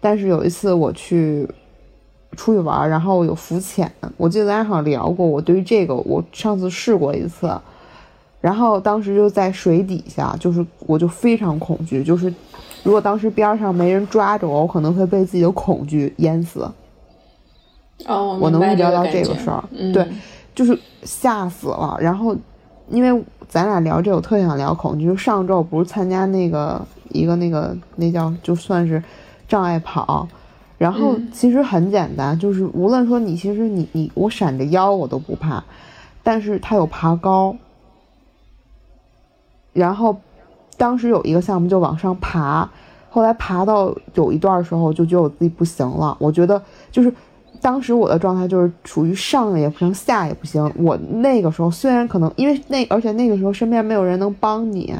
[0.00, 1.46] 但是有一次我去
[2.36, 7.54] 出去玩，然后有浮潜，我记得咱俩好像聊过，我对于这个我上次试过一次，
[8.40, 12.32] 然后当时就在水底下，就是我就非常恐惧，就是
[12.82, 16.66] 如果当时边上没人抓着我，我可能会被自己的恐惧淹死。
[18.06, 20.08] 哦，我能预料到这个事儿，对，
[20.54, 21.96] 就是吓死了。
[22.00, 22.36] 然后
[22.88, 25.06] 因为咱俩聊这，我特想聊恐惧。
[25.06, 29.02] 就上周不是参加那个一个那个那叫就算是。
[29.50, 30.28] 障碍跑，
[30.78, 35.64] 然后其实很简单，就是无论说你其实你你我闪着腰我都不怕，
[36.22, 37.56] 但是它有爬高，
[39.72, 40.20] 然后
[40.76, 42.70] 当时有一个项目就往上爬，
[43.10, 47.12] 后来爬到有一段时候就觉得我自己不行了，我觉得就是
[47.60, 54.94] 当时我的状态就是处于上也不行下也不行，我那个时候虽然可能因为那而且那个时候身边没有人能帮你。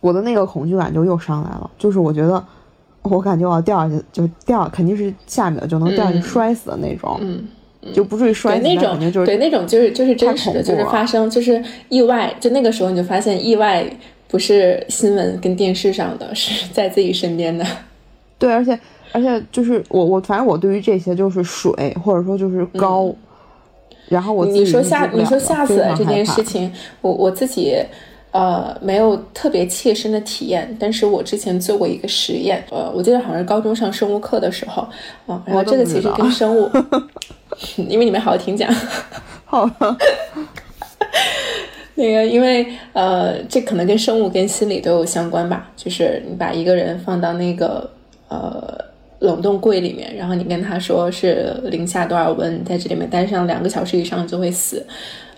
[0.00, 2.44] 我的那个恐惧感就又上来了，就是我觉得，
[3.02, 7.44] 我感觉我要掉下去，就掉，肯定是下面就能掉下去摔死的那种，嗯，
[7.92, 13.84] 就不至于摔死，那种就是对那种就是就是真实的，就是发生，就是意外，就那个时候你就发现意外
[14.28, 17.66] 不是新闻跟电视上的，是在自己身边的。
[18.38, 18.78] 对，而且
[19.16, 21.72] 而且就是我我反正我对于这些就是水
[22.04, 23.14] 或者说就是高，
[24.08, 27.76] 然后我你说吓你说吓死这件事情，我我自己。
[28.32, 34.82] 呃，没有特别切身的体验，但是我之前做过一个实验，呃，我记得好像是高中上生物课的时候，
[35.26, 36.70] 啊，然后这个其实跟生物，
[37.88, 38.70] 因为你们好好听讲，
[39.46, 39.64] 好，
[41.94, 47.88] 那个因为呃，这可能跟生物跟心理都有相关吧，就是你把一个人放到那个
[48.28, 48.78] 呃
[49.20, 54.84] 冷冻柜里面，然后你跟他说是零下多少温，在这里面待上两个小时以上就会死。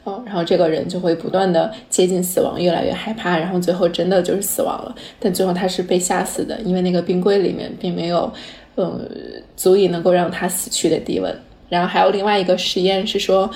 [0.05, 4.95] 哦然后这个人就会不断的接近死亡，越来越害怕，然后最后真的就是死亡了。
[5.21, 8.33] 但最后他是被吓死的，因为那个冰柜里面并没有，
[8.77, 8.99] 呃，
[9.55, 11.37] 足以能够让他死去的低温。
[11.69, 13.51] 然后还有另外一个实验是说，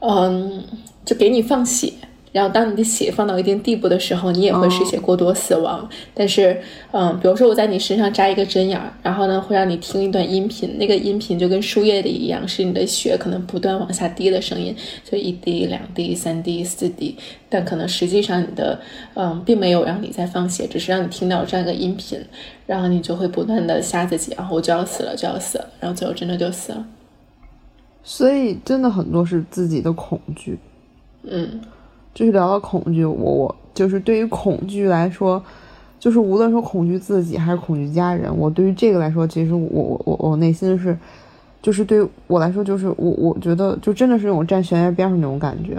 [0.00, 0.64] 嗯，
[1.04, 1.92] 就给你放血。
[2.36, 5.88] 然后，当你的血放到一定地步的时候，你也会失血过多死亡。
[6.12, 6.60] 但是，
[6.92, 17.16] 嗯，比如说我在你身上扎一个针眼儿，然后呢，会让你听一段音频，那个音频就跟输液里一样，是你的血可能不断往下滴的声音，就一滴、两滴、三滴、四滴。
[17.48, 18.78] 但可能实际上你的，
[19.14, 22.20] 嗯，并没有让你在放血，只是让你听到这样一个音频，
[22.66, 26.86] 然后你就会不断的吓自己，然后我就要死了，就要死了，然后最后真的就死了。
[28.04, 30.58] 所以，真的很多是自己的恐惧，
[31.22, 31.62] 嗯。
[32.16, 35.42] 就是聊到恐惧，我我就是对于恐惧来说，
[36.00, 40.96] 就是无论说恐惧自己还是恐惧家人，我对于这个来说，其实我我我我内心是，
[41.60, 45.76] 就是对于我来说，就是我我觉得就真的是那种站悬崖边上那种感觉，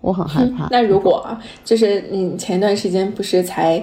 [0.00, 0.66] 我很害怕。
[0.72, 1.24] 那如果
[1.64, 3.80] 就是你前段时间不是才，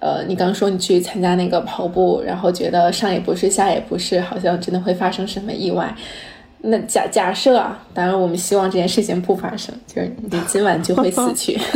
[0.00, 5.94] 呃，你刚说你去参加那个跑步，然后觉得上也不是下也不是，好像真的会发生什么意外。
[6.68, 11.58] 那假假设啊，当然我们希望这件事情不发生，就是你今晚就会死去，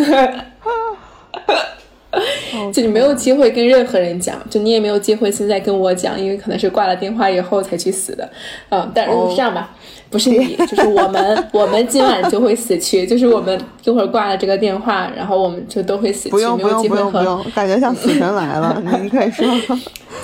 [2.73, 8.29] 就你没有机会跟任何人讲，就你也没有机会现在跟我讲，因为可能是挂了电话以后才去死的，
[8.71, 9.71] 嗯，但是哦这样吧，
[10.11, 18.77] 不是你，就是我们，我们今晚就会死去，就是我们一会儿挂了这个电话，然后我们就都会死去，没有机会和用，感觉像死神来了。
[18.85, 19.47] 你你可以说，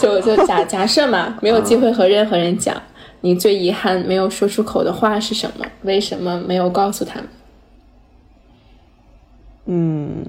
[0.00, 2.74] 就就假假设嘛，没有机会和任何人讲，
[3.26, 5.66] 你最遗憾没有说出口的话是什么？
[5.82, 7.28] 为什么没有告诉他们？
[9.64, 10.24] 嗯，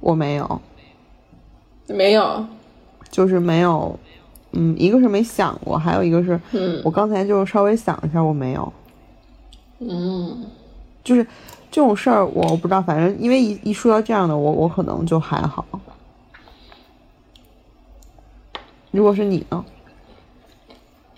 [0.00, 0.60] 我没有，
[1.86, 2.46] 没有，
[3.10, 3.98] 就是没有。
[4.52, 8.70] 嗯，一个是没想过，还有一个是嗯我刚才就是稍微想一下，我没有。
[9.78, 10.44] 嗯
[11.02, 11.26] 就是
[11.70, 15.64] 这种事儿，我不知道，反正因为一一说到这样的，我我可能就还好。
[18.90, 19.64] 如果是你呢？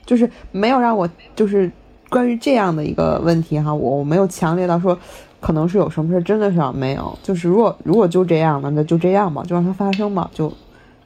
[0.09, 1.71] 就是没有让我就是
[2.09, 4.99] 关于这样的一个问题哈，我我没有强烈到说
[5.39, 7.17] 可能是有什么事，真的是没有。
[7.23, 10.51] 就是如果如果就这样了，那就这样吧，就让它发生吧，就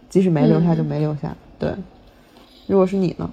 [0.08, 1.34] 即使没留下就没留下。
[1.58, 1.74] 对，
[2.68, 3.28] 如果是你呢？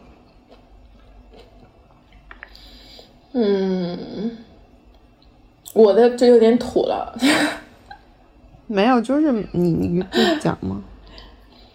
[3.33, 4.31] 嗯，
[5.75, 7.15] 我的就有点土了，
[8.65, 10.81] 没有，就是你你不讲吗。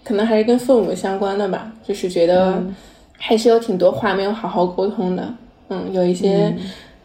[0.02, 2.74] 可能还是跟父母相关的吧，就是觉得嗯
[3.16, 5.34] 还是有挺多话没有好好沟通的，
[5.68, 6.54] 嗯，有一些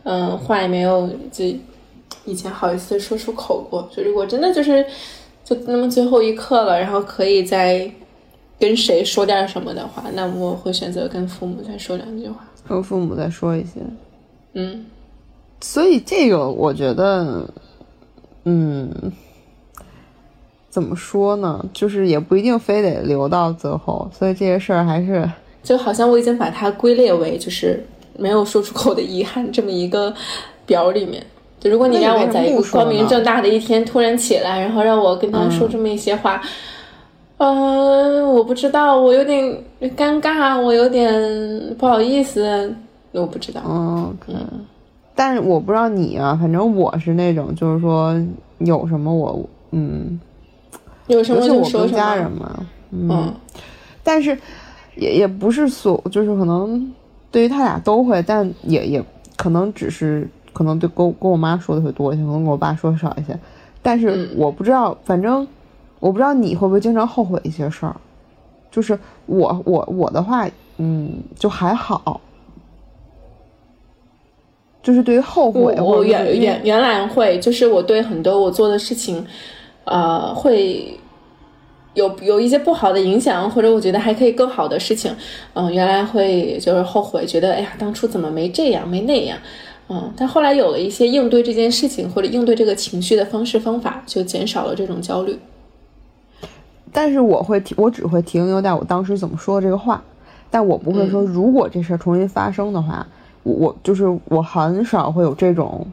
[0.03, 0.37] 嗯。
[0.37, 1.45] 话也没有就
[2.25, 4.83] 以前好意思说出口过，就如果真的就是
[5.43, 7.89] 就那么最后一刻了，然后可以再
[8.59, 13.81] 跟谁说点什么的话，那我会选择跟父母再说两句话，和父母再说一些。
[14.53, 14.85] 嗯。
[15.61, 17.45] 所以这个我觉得，
[18.45, 19.11] 嗯，
[20.69, 21.63] 怎么说呢？
[21.73, 25.29] 就是也不一定非得留到最后，所以这些事儿还是
[25.63, 27.83] 就好像我已经把它归列为就是
[28.17, 30.13] 没有说出口的遗憾这么一个
[30.65, 31.23] 表里面。
[31.59, 36.41] 就如果你让我在一个光明正大的一天突然起来，然后让我跟他说这么一些话，
[37.37, 39.43] 嗯、我不知道，我有点
[39.97, 42.73] 尴尬，我有点不好意思，
[43.11, 43.61] 我不知道。
[43.67, 44.41] 嗯，可能。
[45.13, 48.15] 但是我不知道你啊，反正我是那种，就是说
[48.59, 49.37] 有什么我
[49.71, 50.17] 嗯，
[51.07, 51.97] 有什么就说什么。
[51.97, 52.57] 家人嘛，
[52.91, 53.33] 嗯，嗯
[54.01, 54.37] 但是
[54.95, 56.93] 也也不是所，就是可能
[57.31, 59.03] 对于他俩都会，但也也
[59.37, 63.37] 可能只是可能对跟跟我妈说的会多一些，可能跟我爸说的少一些。
[63.81, 65.47] 但是嗯我不知道，反正
[65.99, 67.95] 我不知道你会不会经常后悔一些事儿。
[68.71, 70.47] 就是我我我的话，
[70.77, 72.21] 嗯，就还好。
[74.81, 79.25] 就是对于后悔，我我原原原来会，就是我对很多我做的事情，
[79.83, 80.97] 呃，会
[81.99, 85.13] 有有一些不好的影响，或者我觉得还可以更好的事情，
[85.53, 89.37] 嗯、原来会就是后悔，觉得哎呀，当初怎么没这样，没那样，
[89.89, 95.37] 嗯，但后来有了一些应对这件事情或者应对这个情绪的方式方法，就减少了这种焦虑。
[96.93, 100.01] 但是我会停，我只会停留在我当时怎么说这个话，
[100.49, 103.05] 但我不会说，如果这事儿重新发生的话，
[103.43, 105.85] 我我就是我很少会有这种，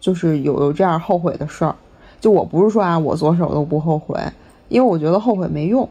[0.00, 1.74] 就是有有这样后悔的事儿。
[2.24, 4.18] 就我不是说啊，我左手都不后悔，
[4.70, 5.86] 因为我觉得后悔没用。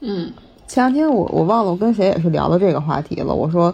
[0.00, 0.32] 嗯
[0.66, 3.72] 前两天我我忘了我跟谁也是聊到这个话题了，我说。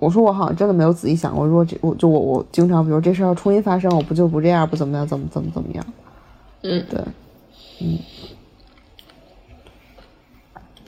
[0.00, 5.86] 我说我好像真的没有仔细想过，如果这我就我我经常比如这事儿要重新发生，我不就不这样，不怎么样，怎么怎么怎么样？
[6.62, 7.00] 嗯，对，
[7.80, 7.98] 嗯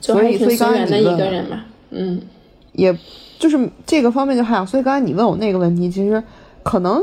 [0.01, 1.63] 所以所以刚才你问个人嘛。
[1.91, 2.21] 嗯
[2.73, 2.97] 也
[3.39, 4.65] 就是这个方面就还好。
[4.65, 6.21] 所以刚才你问我那个问题，其实
[6.65, 6.99] 可能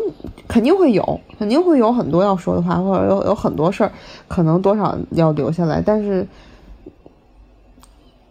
[0.48, 3.92] 肯定会有，肯定会有很多要说的话，或者有有很多事儿，
[4.26, 5.80] 可能多少要留下来。
[5.80, 6.26] 但是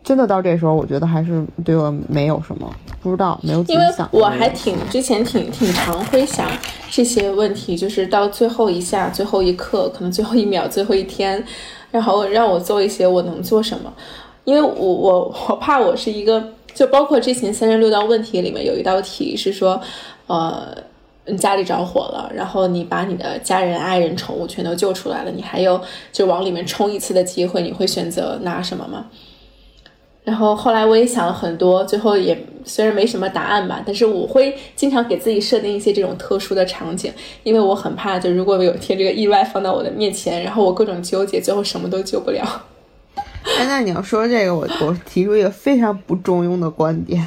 [0.04, 2.70] 真的到这时候，我觉得还是对我没有什么，
[3.02, 4.10] 不知道没有仔因为想。
[4.12, 6.50] 我还挺之前挺挺常会想
[6.90, 11.42] 这些问题，就是到最后一下、最后一刻，可能最后一秒、最后一天，
[11.92, 13.94] 然后让我做一些我能做什么。
[14.44, 19.80] 因为我我我怕我是一个，就包括之前三十六道问题里面有一道题是说，
[20.28, 20.76] 呃，
[21.32, 29.06] 你家里着火了，然后你把你的家人、爱人、宠物全都救出来了，你还有就往里面冲一次的机会，你会选择拿什么吗？
[30.24, 37.12] 然后后来我也想了很多，最后也虽然没什么答案吧，但是我会经常给自己设定一些这种特殊的场景，
[37.44, 42.44] 因为我很怕，就如果有一天这个意外放到我的面前，然后我各种纠结，最后什么都救不了。
[43.58, 47.26] 哎，那你要说这个，我我提出一个非常不中庸的观点，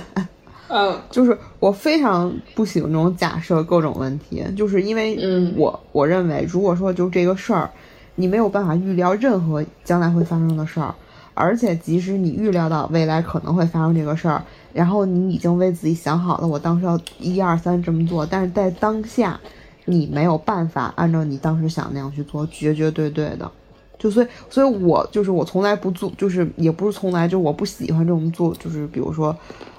[0.68, 0.98] 嗯。
[1.10, 5.54] 就是我非常不喜欢这种假设各种问题，就是因为嗯。
[5.56, 7.70] 我我认为，如果说就这个事儿，
[8.14, 10.94] 你没有办法预料任何将来会发生的事儿，
[11.34, 14.42] 而且即使你预料到未来可能会发生这个事儿，
[14.72, 19.40] 然后你已经为自己想好了，我当时要一二三这么做，但是在当下，
[19.84, 23.50] 你没有办法按照你当时想那样去做，绝绝对对的。
[23.96, 29.34] 就所以，所以我就是我从来不做，就是也不是从来，就是我不喜欢这种做，就是比如说，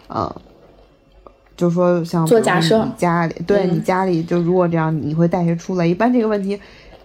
[0.08, 0.34] 呃，
[1.58, 5.86] 就说像做假设你家里对、嗯你家里就如果这样，你会带谁出来？
[5.86, 6.60] 一般这个问题，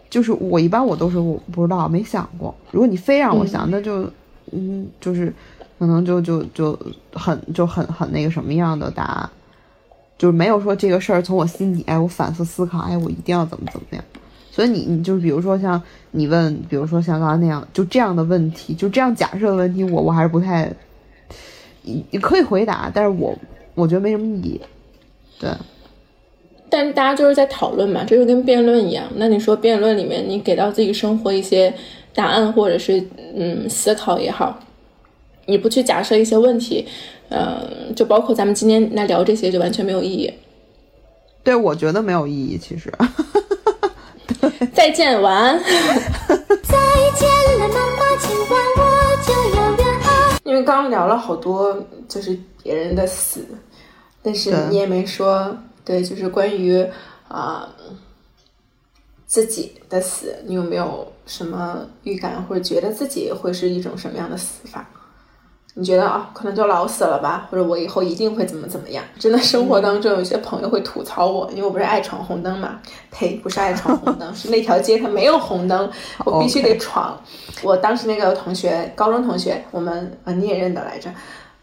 [0.08, 2.54] 就是我一般我都是我不知道没想过。
[2.72, 4.10] 如果你非让我想，那就
[4.52, 5.32] 嗯，就是
[5.78, 6.78] 可能就就就
[7.12, 9.30] 很就很很那个什么样的答案，
[10.18, 14.04] 就是没有说这个事儿从我心底，哎，我反复思考，哎，我一定要怎么怎么样。
[14.50, 15.80] 所以你你就是比如说像
[16.10, 20.68] 你问，比如说像刚才那样，就这样的问题，就这样假设的问题，我我还是不太，
[21.82, 23.32] 你你可以回答，但是我
[23.74, 24.60] 我觉得没什么意义。
[25.38, 25.50] 对，
[26.68, 29.04] 但是大家就是在讨论嘛，这就跟辩论一样。
[29.16, 31.72] 那你说辩论里面，你给到自己生活一些
[32.14, 33.02] 答案，或者是
[33.34, 34.60] 嗯思考也好，
[35.46, 36.86] 你不去假设一些问题，
[37.30, 40.32] 嗯、就包括咱们今天来聊这些，就完全没有意义。
[41.42, 42.92] 对，我觉得没有意义，其实。
[44.74, 45.58] 再见，晚安。
[46.62, 46.76] 再
[47.18, 48.69] 见了，妈妈，今晚。
[50.50, 53.46] 因为刚刚聊了好多，就是别人的死，
[54.20, 56.84] 但是你也没说，对，就是关于
[57.28, 57.68] 啊、
[59.26, 64.90] 自己的死，你有没有什么预感，或者觉得自己会是一种什么样的死法？
[65.74, 69.02] 你觉得啊，可能就老死了吧，或者我以后一定会怎么怎么样？
[69.18, 72.80] 真的，生活当中有些朋友会吐槽我，因为我不是爱闯红灯嘛。
[73.12, 75.90] 呸，不是爱闯红灯， 是那条街它没有红灯，
[76.24, 77.18] 我必须得闯。
[77.62, 81.08] 我当时那个同学，高中同学，我们啊你也认得来着。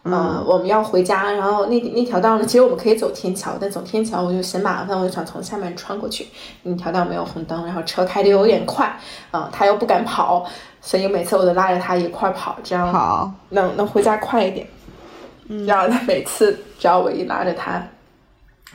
[0.04, 6.28] 呃，我们要回家，然后那那条道呢，其实我们可以走天桥，但走天桥我就嫌麻烦，我就想从下面穿过去。
[6.64, 8.98] 那条道没有红灯，然后车开的有点快，
[9.32, 10.46] 啊、他又不敢跑，
[10.88, 14.66] 所以每次我都拉着他一块儿跑，这样好，能能回家快一点。
[15.50, 17.86] 嗯然后他每次只要我一拉着他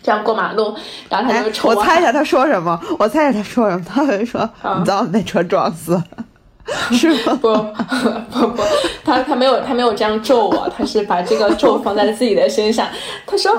[0.03, 0.77] 这样过马路，
[1.09, 2.79] 然后他哎就，冲我猜一下他说什么？
[2.99, 3.85] 我猜一下他说什么？
[3.89, 4.43] 他会说
[4.79, 5.99] ：“你早晚被车撞死。
[6.93, 7.39] ”是吗？
[7.41, 7.51] 不
[8.31, 8.63] 不不，
[9.07, 12.87] 他他没有他没有这样咒我， 他是把这个咒放在了自己的身上。
[13.27, 13.55] 他说：“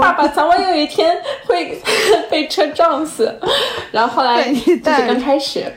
[0.00, 1.14] 爸爸早晚有一天
[1.46, 1.78] 会
[2.30, 3.38] 被车撞死。”
[3.92, 5.70] 然后后来就是刚开始。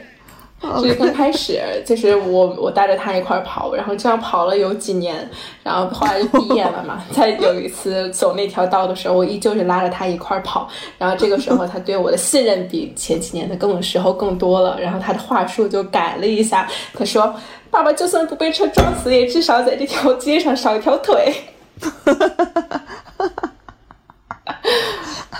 [0.61, 5.27] 就是刚开始，就是我我带着他一块儿跑，然后这样跑了有几年，
[5.63, 7.03] 然后后来就毕业了嘛。
[7.11, 17.33] 在有一次走那条道的时候，我依旧是拉着他一块儿跑，然后这个时候他对我的信任比前几年的更时候更多了，然后他的话术就改了一下，他说
[17.71, 21.33] ：“爸爸就算不被车撞死，也至少在这条街上少一条腿。”
[21.81, 22.81] 哈哈哈哈哈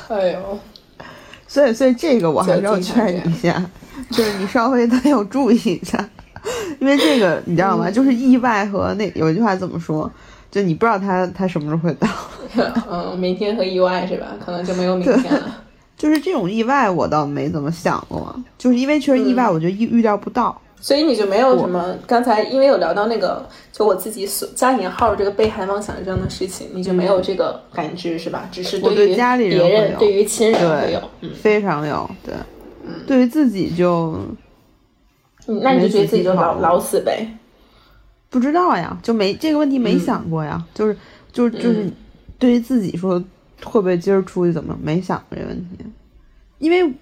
[0.09, 0.59] 哎呦，
[1.47, 3.63] 所以，所以这个我还是要劝你一下，
[4.09, 6.09] 就是你稍微得要注意一下，
[6.79, 7.89] 因为这个你知道吗？
[7.91, 10.11] 就是意外和那有一句话怎么说？
[10.49, 12.07] 就你不知道他他什么时候会到，
[12.89, 14.27] 嗯，明天和意外是吧？
[14.43, 15.57] 可能就没有明天了。
[15.97, 20.59] 就是这种意外我倒没怎么想过，就是因为确实意外，我觉得预预料不到。
[20.83, 28.49] 所以你就没有什么刚才因为有聊到那个，就我自己所加引号这个被害妄想症的事情，你就没有这个感知是吧？
[28.51, 31.01] 只是对于对家里人对于亲人会对有。
[31.21, 32.33] 嗯，非常有对，
[33.05, 34.19] 对于自己就
[35.47, 37.27] 嗯那你就觉得自己就老老死呗？
[38.29, 39.99] 不知道呀，就没这个问题没嗯。
[39.99, 40.95] 想过呀，就是
[41.31, 41.91] 就是就是
[42.39, 43.19] 对于自己说
[43.63, 45.85] 会不会今儿出去怎么没想过这问题，
[46.59, 46.93] 因为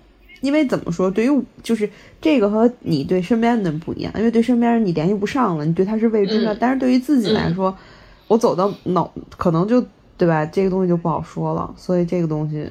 [0.42, 1.90] 因为怎么说，对于就是
[2.22, 7.78] 这个和你对身边的人不一样，因为对身边人你联系不上了，你对他是未知的，嗯但是对于自己来说，
[8.28, 9.86] 我走到脑可能就
[10.18, 12.68] 对吧，这个东西就不好说了，所以这个东西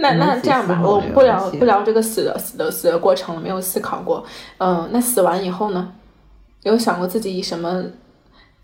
[0.00, 4.24] 那那这样吧，我不聊不聊这个死的死的死的过程了，没有思考过。
[4.58, 5.92] 嗯、那死完以后呢？
[6.62, 7.82] 有想过自己以什么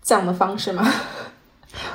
[0.01, 0.85] 葬的方式吗？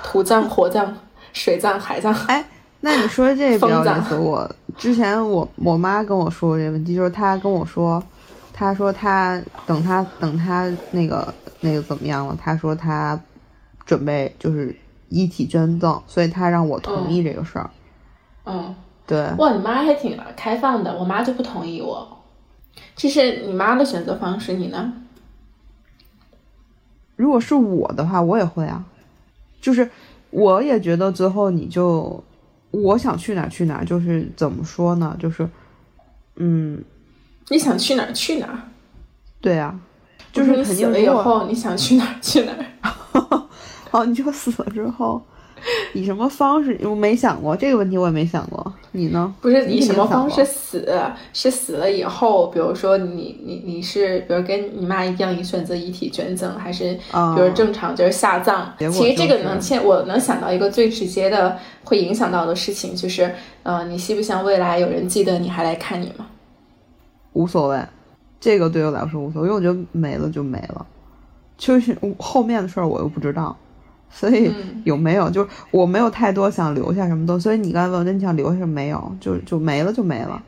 [0.02, 0.96] 土葬、火葬、
[1.32, 2.12] 水葬、海葬？
[2.26, 2.44] 哎，
[2.80, 4.16] 那你说这个比较疯子意思。
[4.16, 8.02] 我之前我我妈跟我说过这个问题，就是她跟我说，
[8.52, 13.18] 她说她等她等她那个那个怎么样了，她说她
[13.84, 14.74] 准备就是
[15.08, 17.70] 遗体捐赠，所以她让我同意这个事儿。
[18.46, 18.74] 嗯，
[19.10, 22.22] 对，哇，你妈还挺开放的，我妈就不同意我。
[22.94, 24.92] 这是你妈的选择方式，你呢？
[27.16, 28.84] 如果是我的话，我也会啊，
[29.60, 29.90] 就是
[30.30, 32.22] 我也觉得最后你就
[32.70, 35.48] 我想去哪儿去哪儿，就是怎么说呢，就是
[36.36, 36.80] 嗯，
[37.48, 38.58] 你想去哪儿去哪儿？
[39.40, 39.76] 对啊，
[40.32, 43.48] 就是肯你死了以后，你想去哪儿去哪儿？
[43.90, 45.20] 哦，你就死了之后，
[45.94, 46.78] 以什么方式？
[46.84, 48.72] 我没想过这个问题，我也没想过。
[48.92, 49.32] 你呢？
[49.40, 50.88] 不是以什么方式死？
[51.32, 58.66] 是死了以后，比如说你你你是，比如跟你妈一样，你选择遗体捐赠，还是啊比如正常就是下葬？
[58.90, 63.32] 其实这个能现我能想到一个最直接的会影响到的事情，就是
[63.62, 66.26] 呃，你希不希望未来有人记得你还来看你吗？
[67.32, 67.80] 无所谓，
[68.40, 70.84] 这个对我来说无所谓，因为我觉得没了就没了，
[71.56, 73.56] 就是后面的事儿我又不知道，
[74.10, 80.42] 所以嗯有没有就是我没有太多想留下什么东西，所以你刚才问我你想留下什么没有，就就没了就没了。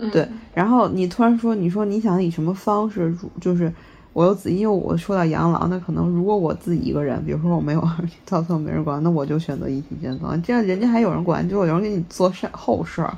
[0.00, 3.72] 嗯，对，然后你突然说，你说你想以什么方式，如就是
[4.12, 13.12] 我又自，因为我说到养老，那可能如果我自己一个人，比如说我没有儿女，到最后没人管，那我就选择遗体捐赠，这样人家还有人管，就有人给你做善后事儿。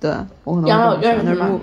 [0.00, 1.60] 对我可能会养老院是吗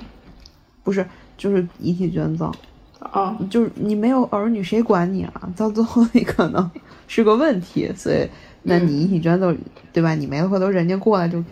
[0.83, 1.05] 不是，
[1.37, 2.51] 就是遗体捐赠，
[2.99, 5.49] 哦，就是你没有儿女，谁管你啊？
[5.55, 6.69] 到最后你可能
[7.07, 8.27] 是个问题，所以
[8.63, 9.57] 那你一体捐赠，
[9.93, 10.15] 对吧？
[10.15, 11.43] 你没了，回头人家过来就，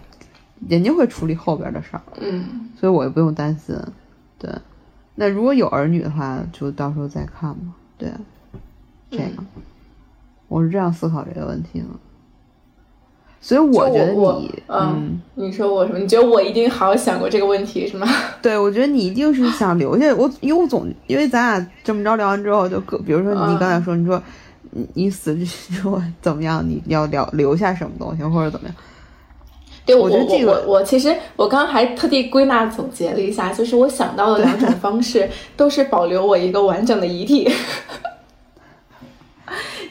[0.67, 2.01] 人家会处理后边的事儿。
[2.19, 3.75] 嗯所以我也不用担心。
[4.37, 4.49] 对，
[5.15, 7.73] 那如果有儿女的话，就到时候再看嘛。
[7.97, 8.09] 对，
[9.09, 9.45] 这个、嗯
[10.49, 11.85] 我是这样思考这个问题的。
[13.41, 15.97] 所以我觉得你，嗯，你说我什么？
[15.97, 18.07] 你觉得我一定好好想过这个问题是吗？
[18.41, 24.21] 对我觉得你一定是想留下我，因为我总因为咱俩这么着聊完之后，就各比如说你嗯刚才说，你说
[24.75, 28.75] 你你死之后怎么样，你要留留下什么东西或者怎么样？
[29.85, 37.51] 对我我我觉得这个我我其实我刚刚还特地归纳总结了一下，就是我想到的两种方式都是保留我一个完整的遗体。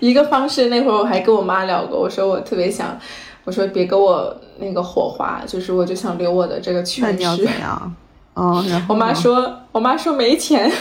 [0.01, 2.99] 一个方式，那会儿我还跟我妈聊过，我说我特别想，
[3.45, 7.61] 我说别给我那个火化，就是我就想留我的这个那全你要尸怎。
[7.61, 7.95] 样？
[8.35, 10.73] 哦， 我妈说，我妈说没钱，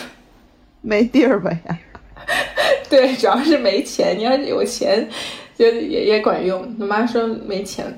[0.81, 1.77] 没地儿呗呀。
[2.91, 4.17] 对，主要是没钱。
[4.17, 5.07] 你要是有钱，
[5.57, 6.75] 就也也管用。
[6.77, 7.97] 我妈说没钱，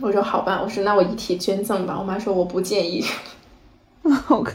[0.00, 1.96] 我说好吧，我说那我遗体捐赠吧。
[1.98, 3.04] 我妈说我不建议。
[4.28, 4.54] OK，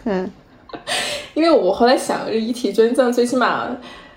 [1.36, 3.76] 因为我后来想，这遗体捐赠最起码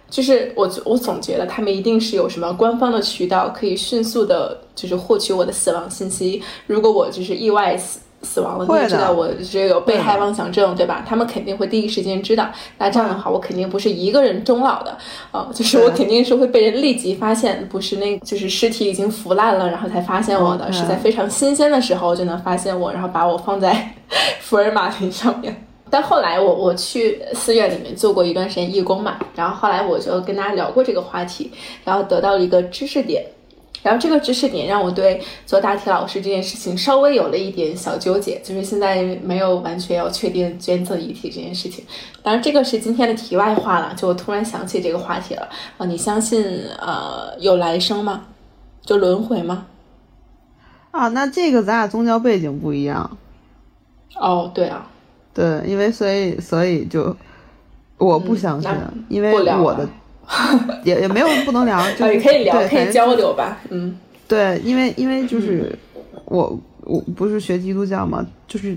[0.09, 6.41] 就是我我总觉得他们一定是有什么官方的渠道可以迅速的，就是获取我的死亡信息。
[6.69, 11.05] 如果我就是意外死死亡了，你知道我这个有被害妄想症，对吧？
[11.07, 12.49] 他们肯定会第一时间知道。
[12.79, 14.97] 那这样的话，我肯定不是一个人终老的，
[15.31, 23.95] 啊、就是我肯定是会被人立即发现，不是那就是尸体已经腐烂了，然后才发现我的，是在非常新鲜的时候就能发现我，然后把我放在
[24.41, 25.55] 福尔马林上面。
[25.91, 31.51] 但后来我我去寺院里面做过一段时间义工嘛，然后后来我就跟大家聊过这个话题，
[31.85, 33.23] 然后得到了一个知识点，
[33.83, 41.85] 然后这个知识点让我对做大体老师这件事情稍微有了一点小纠结，就是现在没有完全要确定捐赠遗体这件事情。
[42.23, 45.87] 当然，这个是今天的题外话了，就我突然想起这个话题了啊！
[45.87, 46.45] 你相信
[46.81, 48.27] 呃有来生吗？
[48.83, 49.67] 就轮回吗？
[50.93, 53.19] 啊，那这个咱俩宗教背景不一样。
[54.15, 54.87] 哦，对啊，
[55.35, 57.17] 对，因为所以所以就
[57.99, 59.91] 我不相信，嗯因为我的了
[60.85, 63.99] 也也没有不能聊，可以聊，可以交流吧，嗯。
[64.29, 65.79] 对，因为因为就是、
[66.25, 68.77] 我我不是学基督教嘛，就是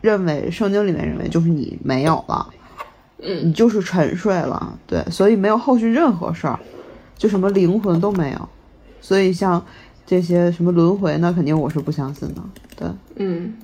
[0.00, 2.48] 认为圣经里面认为就是你没有了，
[3.22, 3.48] 嗯。
[3.48, 6.58] 你就是沉睡了，对，所以没有后续任何事儿，
[7.16, 8.48] 就什么灵魂都没有，
[9.00, 9.64] 所以像
[10.04, 12.42] 这些什么轮回，那肯定我是不相信的，
[12.76, 12.88] 对。
[13.16, 13.54] 嗯，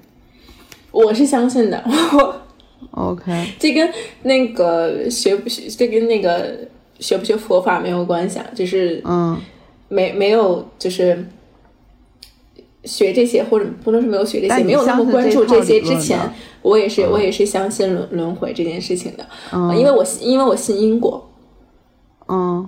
[0.92, 1.82] 我是相信的。
[2.90, 3.90] ，OK，这跟
[4.22, 6.68] 那个学不学，这跟那个
[6.98, 9.40] 学不学佛法没有关系啊，就是嗯。
[9.88, 11.22] 没没有就是
[12.84, 16.18] 学这些，或者不能说没有学这些，没有那么关注这些之前，
[16.62, 19.76] 我也是我也是相信轮轮回这件事情的，嗯。
[19.76, 21.30] 因为我信因为我信因果，
[22.26, 22.66] 嗯，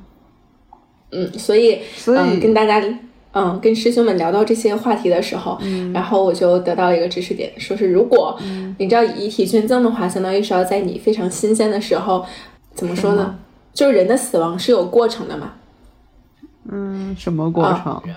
[1.13, 2.79] 嗯，所以所以、嗯，跟大家
[3.35, 8.39] 嗯跟师兄们聊到这些话题的时候，嗯然后我就得到了一个知识点，说是如果
[8.79, 12.25] 你知道遗体捐赠的话，相当于是要在你非常新鲜的时候，
[12.75, 13.39] 怎么说呢？
[13.73, 15.53] 就是人的死亡是有过程的嘛，
[16.71, 18.15] 嗯什么过啊程？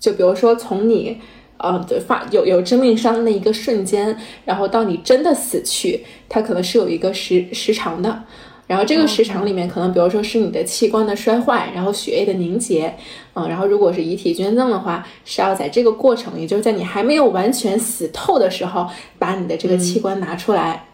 [0.00, 1.20] 就比如说从你。
[1.60, 8.22] 呃，对，发有有致命伤的那一个瞬间，然后到你真的死去，它可能是有一个时时长的。
[8.68, 12.94] 然后这个时长里面，可能比如说是你的器官的衰坏，然后血液的凝结，
[13.34, 18.86] 嗯，然后如果是遗体捐赠的话，是要在这个过程，也就是在你还没有完全死透的时候，
[19.18, 20.84] 把你的这个器官拿出来。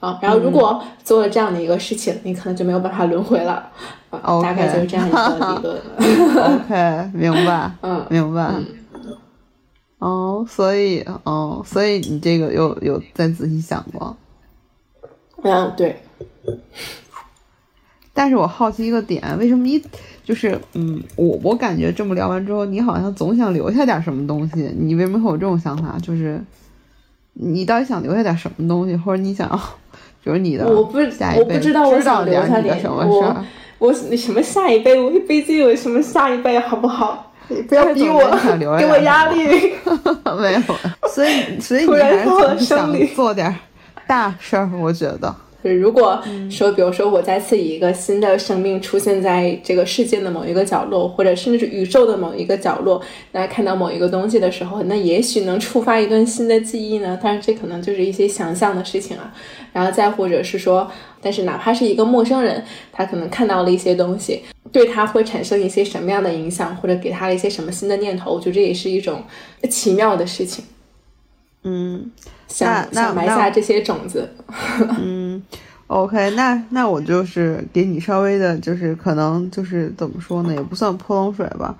[0.00, 3.70] 啊，然后如果做了这样的一个事情，你可能就没有办法轮回了。
[4.10, 5.80] 啊，OK 大概就是这样一个 理论。
[6.56, 8.50] OK，明白，嗯明白。
[9.98, 14.14] 哦，所以，哦，所以你这个有有再仔细想过？
[15.42, 16.02] 嗯，对，
[18.12, 19.82] 但是我好奇一个点，为什么你
[20.24, 25.96] 就是嗯，我我感觉这么聊完之后，你好像总想留下点什么东西，你为什么会有这种想法？
[26.00, 26.40] 就是
[27.32, 29.56] 你到底想留下点什么东西，或者你想要，
[30.22, 33.44] 比 如你的我不下一辈我不知道我知道想留下你的什么事我儿。
[33.78, 34.98] 我你什么下一辈？
[34.98, 37.32] 我毕竟有什么下一辈，好不好？
[37.48, 38.18] 你不要逼我
[38.78, 39.44] 给我压力。
[40.38, 40.60] 没有，
[41.10, 43.54] 所以所以突你还是然到了想做点
[44.06, 45.34] 大事儿，我觉得。
[45.64, 53.00] 就是如果说，比如说我再次以一个新的生命出现在这个世界的某一个角落，或者甚至是宇宙的某一个角落，
[53.32, 57.18] 那看到某一个东西的时候，那也许能触发一段新的记忆呢。
[57.22, 59.32] 但是这可能就是一些想象的事情啊。
[59.72, 60.88] 然后再或者是说，
[61.22, 62.62] 但是哪怕是一个陌生人，
[62.92, 69.24] 他可能看到了一些东西，对他会产生一些什么样的影响，或者给他了一些什么新的念头，我觉得这也是一种
[69.70, 70.62] 奇妙的事情。
[71.66, 72.12] 嗯，
[72.46, 74.28] 想想埋下这些种子。
[75.94, 81.72] OK，那那我就是给你稍微的，就是可能就是怎么说呢，也不算泼冷水吧，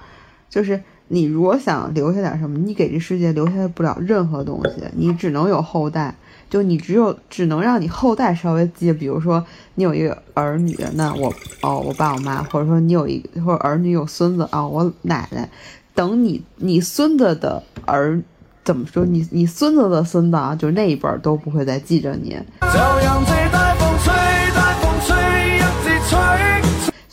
[0.49, 6.15] 就是你如果想留下点什么，你给这世界留下不了任何东西，你只能有后代，
[6.49, 9.45] 就你只有只能让你后代稍微记，比如说
[9.75, 15.51] 你有一个儿女，那我哦我爸我妈，或者说你有一或者儿女有孙子啊、我奶奶，
[15.93, 18.23] 等你你孙子的儿。
[18.65, 19.05] 怎么说？
[19.05, 22.35] 你你孙子的孙子啊，就是那一辈儿都不会再记着你，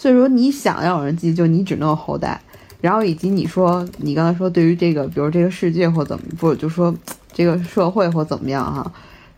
[0.02, 2.41] 所以说你想要有人记，就你只能有后代。
[2.82, 6.91] 然后以及你说你刚才说对于这个，比如这个世界或怎么，不就说
[7.32, 8.91] 这个社会或怎么样哈，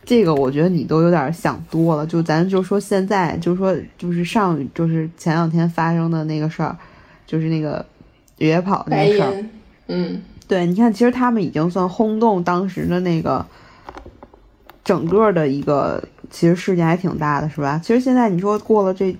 [0.06, 2.08] 这个我觉得你都有点想多了。
[2.08, 6.74] 就咱就说现在，就说就是上就是前两天发生的那个事儿，
[7.28, 7.86] 就是那个
[8.38, 9.46] 越野跑那个事儿。
[9.88, 13.46] 嗯，对，你看，其实他们已经算轰动当时的那个
[14.82, 16.02] 整个的一个，
[16.32, 17.82] 其实事件还挺大的，是吧？
[17.84, 19.14] 其实现在你说过了這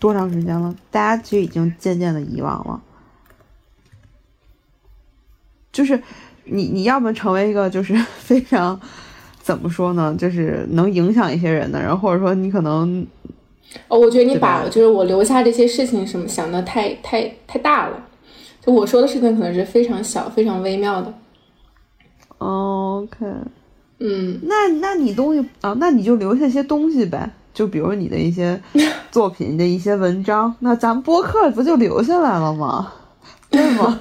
[0.00, 2.80] 多长时间了，大家其实已经渐渐的遗忘了。
[5.72, 6.02] 就是
[6.44, 8.80] 你你要么成为一个就是 非常
[9.40, 13.06] 怎么说呢，就是能影响一些人的人，或者说你可能
[13.88, 18.06] 哦，我觉得你把就是我留下这些事情什么想的太太太大了，
[18.60, 21.12] 就我说的事情可能是非常小、非常微妙的。
[22.38, 23.26] OK。
[24.00, 28.62] 嗯，那那你东西啊，那你就留下些东西呗，就比如你的一些
[29.10, 32.92] 作品的一些文章，那咱们播客不就留下来了吗？
[33.50, 33.98] 对吗？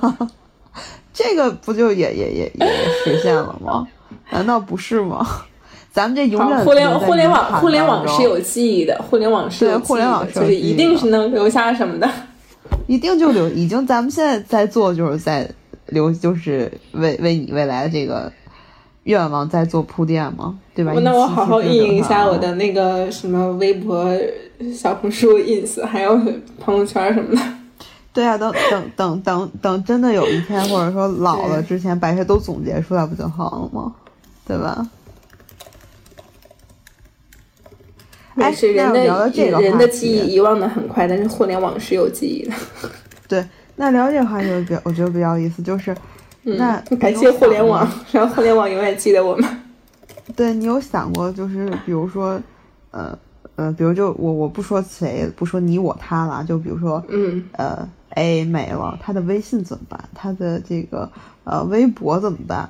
[1.12, 2.68] 这个不就也也也也
[3.04, 3.88] 实现了吗？
[4.30, 5.26] 难道不是吗？
[5.92, 12.08] 咱们这永，远互联互联网互联网是有记忆的，互联网是有对互联网是一定是能留下什么的。
[12.86, 15.50] 一定就留，已经咱们现在在做，就是在
[15.88, 18.32] 留，就是为为你未来的这个
[19.06, 20.94] 愿望在做铺垫嘛，对吧？
[21.02, 24.08] 那我好好运营一下我的那个什么微博、
[24.72, 26.16] 小红书、ins，还有
[26.60, 27.42] 朋友圈什么的。
[28.14, 33.92] 对啊，等等等等等，真的有一天，或者说老了之前，把这些都总结出来，不就好了吗？
[34.48, 34.88] 对吧？
[38.36, 42.54] 哎是人那聊到的这个人的记忆遗忘的很快，但是互联网是有记忆的。
[43.28, 43.44] 对，
[43.78, 45.98] 那聊这个话题，比较我觉得比较有意思，就是，
[46.44, 49.64] 那嗯感谢互联网，让互联网永远记得我们。
[50.36, 52.40] 对你有想过，就是比如说，
[52.92, 53.18] 呃
[53.56, 60.10] 呃，比如就我我不说谁，不说你我他了，就比如说，嗯，呃，A 没了，他的微信怎么办？
[60.14, 61.10] 他的这个
[61.44, 62.70] 呃微博怎么办？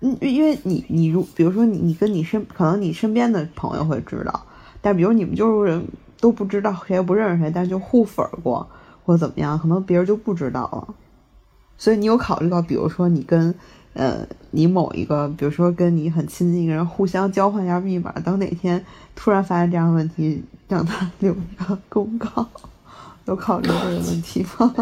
[0.00, 4.46] 嗯，因为你你如比如说你你跟你身可能你身边的朋友会知道，
[4.80, 5.82] 但比如你们就是
[6.20, 8.66] 都不知道谁也不认识谁，但是就互粉儿过
[9.04, 10.94] 或者怎么样，可能别人就不知道了。
[11.76, 13.54] 所以你有考虑到，比如说你跟
[13.92, 18.84] 呃你某一个，比如说跟你很亲近一个人互相交换一下密码，等哪天
[19.14, 22.48] 突然发现这样的问题，让他留一个公告，
[23.26, 24.74] 有考虑这个问题吗？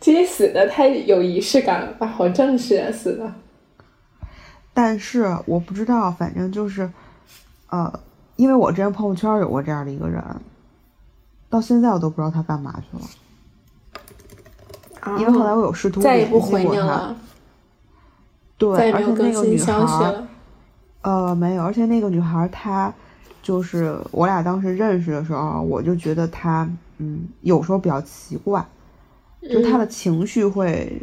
[0.00, 3.32] 这些死的太有仪式感了吧，好正式啊，死的。
[4.74, 6.90] 但是我不知道，反正就是，
[7.68, 8.00] 呃，
[8.34, 10.20] 因为我之前朋友圈有过这样的一个人，
[11.48, 13.04] 到现在我都不知道他干嘛去了。
[15.18, 17.14] 因为后来我有试图再也联不回系过他，
[18.56, 20.24] 对，而且那个女孩儿，
[21.02, 22.92] 呃，没有，而且那个女孩儿她
[23.42, 28.64] 就是我俩当时认识的时候，我就觉得她，嗯，有时候比较奇怪，
[29.50, 31.02] 就她的情绪会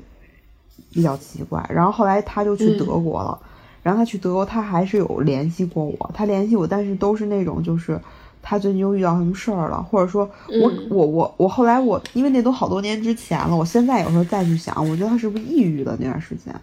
[0.93, 1.65] 比较奇怪。
[1.69, 3.37] 然后后来她就去嗯德国了，
[3.83, 7.99] 然后她去德国，她还是有联系过我，她联系我，但是都是那种就是。
[8.41, 10.29] 她最近又遇到什么事儿了，或者说
[10.61, 16.53] 我、嗯我我我后来我因为那都好多年之前了，我现在有时候再去想，我觉得他是不是抑郁的那段时间，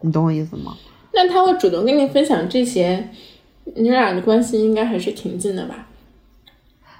[0.00, 0.74] 你懂我意思吗？
[1.12, 3.08] 那他会主动跟你分享这些，
[3.74, 5.86] 你们俩的关系应该还是挺近的吧？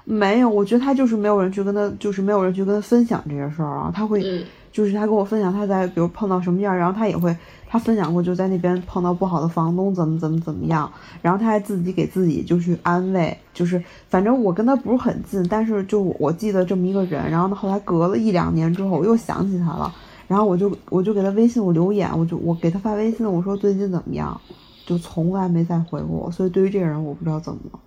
[0.03, 3.91] 没有，我觉得他就是没有人去跟他，就是没有人去跟他分享这些事儿啊。
[3.93, 7.35] 他会，嗯就是他跟我分享他在比如碰到什么样，然后他也会，
[7.67, 10.91] 他分享过就在那边碰到不好的房东怎么怎么怎么样，
[11.21, 19.93] 然后他还自己给自己就是安慰，就是反正我跟他不是很近，但是就我我记得这么一个人，然后呢后来隔了一两年之后我又想起他了，
[20.27, 24.39] 然后我就我就给他微信我留言，我就我给他发微信我说最近怎么样，
[24.85, 27.79] 就从来没再回过我，所以对于这个人我不知道怎么了。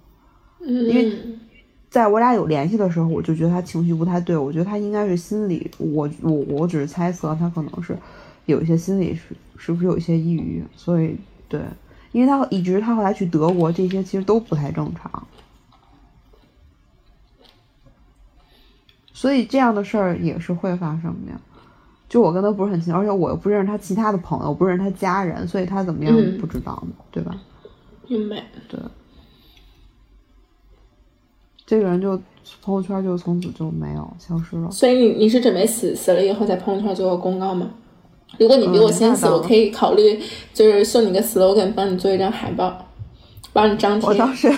[0.67, 1.13] 嗯，因为
[1.95, 7.97] 在我俩有联系的时候，我就觉得他情绪不太对，我觉得他应该是心理，我我我只是猜测他可能是
[8.47, 9.23] 有一些心理是
[9.57, 11.17] 是不是有一些抑郁，所以
[11.49, 11.61] 对，
[12.11, 15.25] 因为他一直他后来去德国，这些其实都不太正常，
[19.13, 21.41] 所以这样的事儿也是会发生的呀。
[22.09, 27.41] 就我跟他不是很亲，而且我又不认识他其他的朋友，我不认识他家人，所以他怎么样嗯不知道呢，对吧？
[28.09, 28.43] 明白。
[28.69, 28.81] 对，
[31.67, 32.21] 这个人就
[32.63, 34.71] 朋友圈就从此就没有消失了。
[34.71, 37.71] 所以你你是准备死死了以后在朋友圈做个公告吗？
[38.39, 40.21] 如果你比我先死，嗯我可以考虑
[40.53, 42.85] 就是送你个 slogan，帮你做一张海报，
[43.53, 44.09] 帮你张贴。
[44.11, 44.53] 我倒是，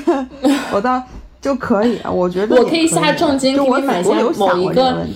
[0.73, 1.03] 我倒
[1.43, 5.07] 就可以，我觉得我可以下重金给你买下某一个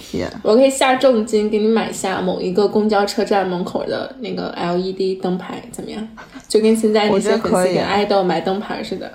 [0.43, 6.07] 我可以下重金给你买下某一个公交车站门口的那个 LED 灯牌，怎么样？
[6.47, 9.11] 就跟现在那些粉丝给爱豆买灯牌似的。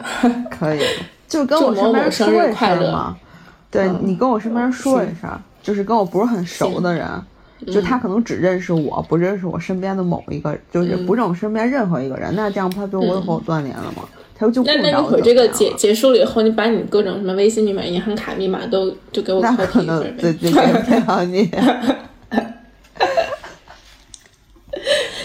[0.49, 0.79] 可以，
[1.27, 3.17] 就跟我身边人说一声嘛。
[3.71, 5.29] 对嗯你跟我身边人说一声，
[5.61, 7.05] 就是跟我不是很熟的人，
[7.67, 12.33] 就他可能只认识我，不认识我身边的某一个，就是不认我身边任何一个人。
[12.35, 14.03] 那这样他就会和我断联了嘛？
[14.37, 20.39] 他就不那那一会儿这个结结束了以后，你把你各种什么微信密码、银行卡密码都就给我那 copy 可能一份对呗。
[20.41, 21.49] 对给不了你。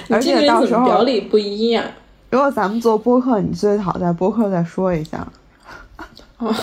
[0.09, 1.85] 而且到时候表里不一样、
[2.31, 5.25] 如果咱们做播客，你最好在播客再说一下。
[6.41, 6.55] 哦，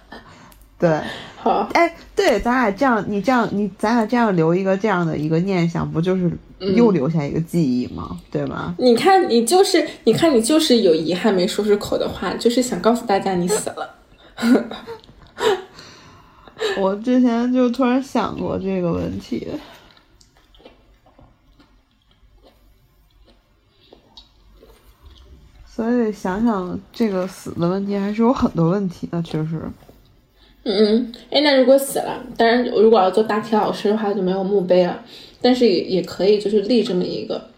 [0.78, 1.00] 对，
[1.36, 8.18] 好，哎，对，咱俩这样，你这样，你咱俩这样留一个这样的一个念想，不就是又留下一个记忆吗？
[8.30, 8.74] 对吧？
[8.78, 13.94] 你看你就是，你看你就是有遗憾没说出口的话，就是想告诉大家你死了。
[16.78, 19.46] 我之前就突然想过这个问题。
[25.74, 29.60] 所以想想这个死的问题，还是有很多问题的，确实。
[30.62, 35.00] 嗯，哎，那如果死了，当然如果要做大体老师的话就没有墓碑了，
[35.42, 37.48] 但是也也可以就是立这么一个。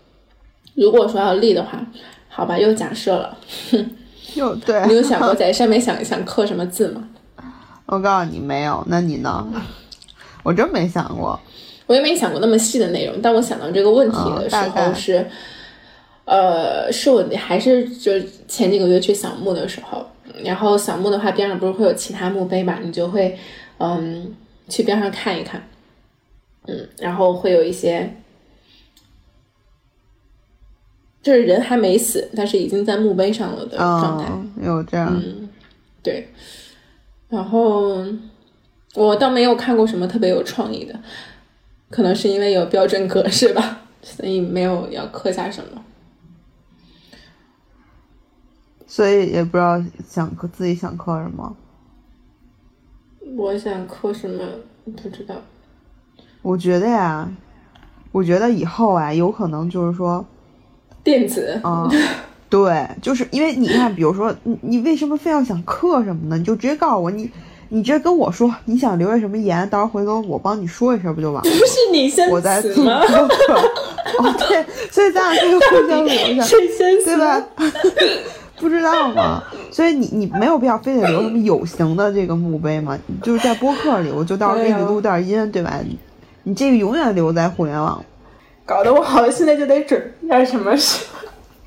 [0.74, 1.86] 如果说要立的话，
[2.28, 3.36] 好吧，又假设了，
[4.34, 7.06] 又对，你有想过 在上面想想刻什么字吗？
[7.84, 9.46] 我告诉你没有，那你呢？
[10.42, 11.38] 我真没想过。
[11.86, 15.24] 我也没想过那么细的内容，但我想到这个问题的时候是，
[16.26, 18.12] 呃，是我还是就
[18.46, 20.06] 前几个月去扫墓的时候，
[20.44, 23.38] 然后扫墓的话边上不是会有其他墓碑嘛，你就会
[23.78, 24.34] 嗯
[24.68, 25.66] 去边上看一看，
[26.66, 28.12] 嗯，然后会有一些。
[31.22, 34.30] 就是人还没死，但是已经在墓碑上了的状态。
[34.30, 35.12] 嗯，有这样。
[35.12, 35.48] 嗯，
[36.00, 36.28] 对。
[37.28, 37.96] 然后
[38.94, 40.94] 我倒没有看过什么特别有创意的，
[41.90, 45.84] 可能是因为有标准格式吧，所以没有要刻下什么。
[48.86, 51.56] 所以也不知道想刻自己想刻什么。
[53.36, 54.44] 我想刻什么
[54.84, 55.34] 不知道。
[56.42, 57.28] 我觉得呀，
[58.12, 60.24] 我觉得以后啊，有可能就是说，
[61.02, 61.90] 电子，嗯，
[62.48, 66.38] 对，就是因为你看，比如说你你为什么非要想刻什么呢？
[66.38, 67.28] 你就直接告诉我，你
[67.68, 71.50] 你直接跟我说你想留下什么言，到时候回头我帮你说一声不就完了？
[71.50, 72.60] 不是你先我在。
[72.60, 77.06] 哦，对，所以咱俩可以互相留下，谁先死？
[77.06, 77.44] 对吧？
[78.58, 79.42] 不知道吗？
[79.70, 82.98] 所以你你没有必要非得留什么有形的这个墓碑嘛？
[83.22, 85.80] 就是在播客里，我就到时候给你录段音，对吧？
[85.84, 85.98] 你
[86.44, 88.04] 你这个永远留在互联网。
[88.64, 91.04] 搞得我好像现在就得准备点什么事。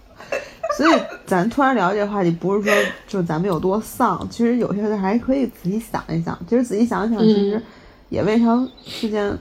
[0.78, 2.74] 所以咱突然聊这个话题，不是说
[3.08, 6.38] 就咱们有多丧，其实有些事还可以仔细想一想。
[6.48, 7.62] 其实仔细想一想，其实
[8.10, 9.38] 也未尝是件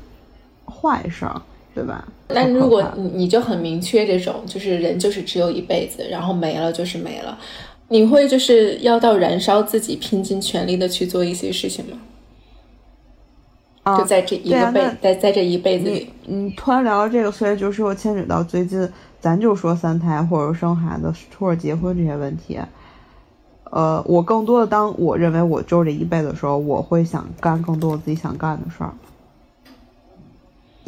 [0.67, 1.41] 坏事儿，
[1.79, 2.05] 对吧？
[2.31, 7.39] 那如果你你就很明确这种，就是人就是只有一辈子，然后没了就是没了，
[7.87, 11.99] 你会就是要到燃烧自己，拼尽全力的去做一些事情吗？
[13.85, 18.87] 啊就在这一个辈，那在在这一辈子里，你突然聊到这个，所以就是又牵扯到最近，
[19.21, 22.59] 咱就说三胎或者生孩子或者结婚这些问题。
[23.71, 28.93] 呃，我更多的当我认为我就是这一辈子的时候，我会想干更多我自己想干的事儿。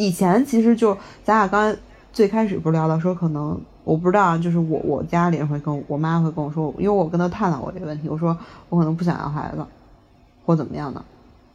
[0.01, 1.77] 以前其实就咱俩刚
[2.11, 8.35] 最开始不是聊到说，可能我不知道，就是我我家里人会跟我妈会跟我说，因为我跟她探讨过这个问题，我说
[8.71, 9.63] 我可能不想要孩子，
[10.47, 11.05] 或怎么样的，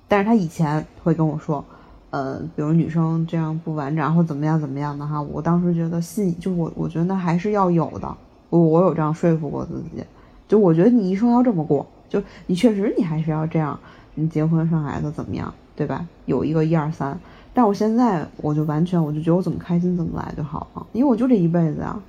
[0.07, 1.65] 但是她以前会跟我说，
[2.11, 8.15] 呃，比如女生这样不完整或怎么样怎么样的哈，我当时觉得信，就我我觉得那还是要有的，
[8.51, 10.03] 我我有这样说服过自己，
[10.47, 13.79] 就我觉得你一生要这么过，就你确实你还是要这样，
[14.13, 16.07] 你结婚生孩子怎么样，对吧？
[16.25, 17.19] 有一个一二三，
[17.55, 21.99] 但我现在我就完全我就觉得我怎么开心怎么来就好了，因为我就这一辈子啊。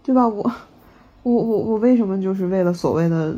[0.00, 0.26] 对吧？
[0.26, 0.50] 我，
[1.22, 3.36] 我我我为什么就是为了所谓的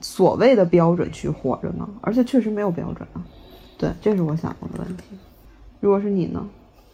[0.00, 1.86] 所谓的标准去活着呢？
[2.00, 3.20] 而且确实没有标准啊。
[3.76, 5.02] 对，这是我想过的问题。
[5.78, 6.42] 如果是你呢？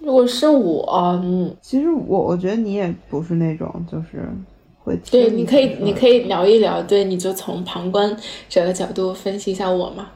[0.01, 0.85] 如果是我，
[1.23, 4.29] 嗯，其实我我觉得你也不是那种就是
[4.83, 8.17] 会对，你可以你可以聊一聊，对，你就从旁观
[8.49, 10.09] 者的角度分析一下我嘛。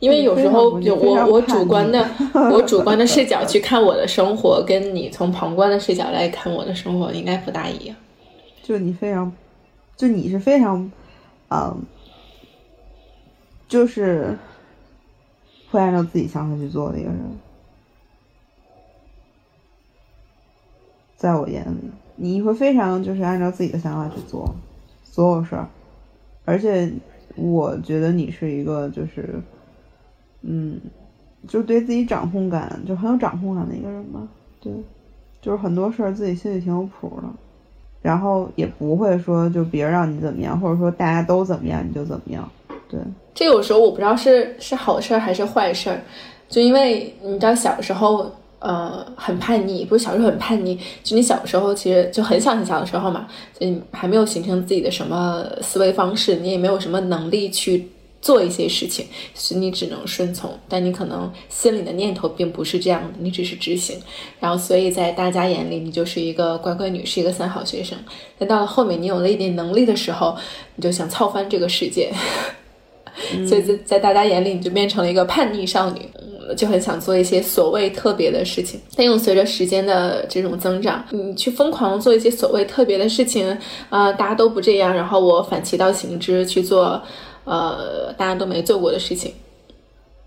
[0.00, 2.08] 因为有时候有我我主观的
[2.52, 7.96] 我主观的视角去看我的生活，跟你从旁观的视角来看我的生活应该不大一样。
[8.62, 9.32] 就你非常，
[9.96, 10.88] 就你是非常，
[11.50, 11.82] 嗯，
[13.66, 14.38] 就是
[15.70, 17.18] 会按照自己想法去做的一个人，
[21.16, 24.54] 在我眼里，你会非常就是按照自己的想法去做
[25.02, 25.68] 所有事儿，
[26.44, 26.88] 而且
[27.34, 29.42] 我觉得你是一个就是。
[30.42, 30.80] 嗯，
[31.46, 34.20] 就对自己掌控感就很有掌控感的一个人吧。
[34.60, 34.72] 对，
[35.42, 37.28] 就是很多事儿自己心里挺有谱的，
[38.02, 42.48] 然后也不会说就别人让你怎么样，或者说大家都怎么样你就怎么样。
[42.88, 42.98] 对，
[43.34, 46.00] 这有时候我不知道是是好事儿还是坏事儿，
[46.48, 48.30] 就因为你知道小时候
[48.60, 53.28] 呃很叛逆，不是小时候很叛逆，就你小时候其实就很小很小的时候嘛，
[53.58, 57.86] 就你还没有形成自己的什么思维方式，你也没有什么能力去。
[58.20, 63.96] 做一些事情，所以你只能顺从，但你可能心里的念头并不是这样的，你只是执行，
[64.40, 67.96] 然后所以在大家眼里你就是一个乖乖女，是一个三好学生。
[68.36, 70.36] 但到了后面你有了一点能力的时候，
[70.74, 72.12] 你就想操翻这个世界，
[73.48, 76.00] 所以在在大家眼里你就变成了一个叛逆少女，
[76.56, 78.80] 就很想做一些所谓特别的事情。
[78.96, 83.56] 但又随着时间的这种增长，你去疯狂做一些所谓特别的事情，
[83.88, 87.00] 啊，大家都不这样，然后我反其道行之去做。
[87.48, 89.32] 呃，大家都没做过的事情，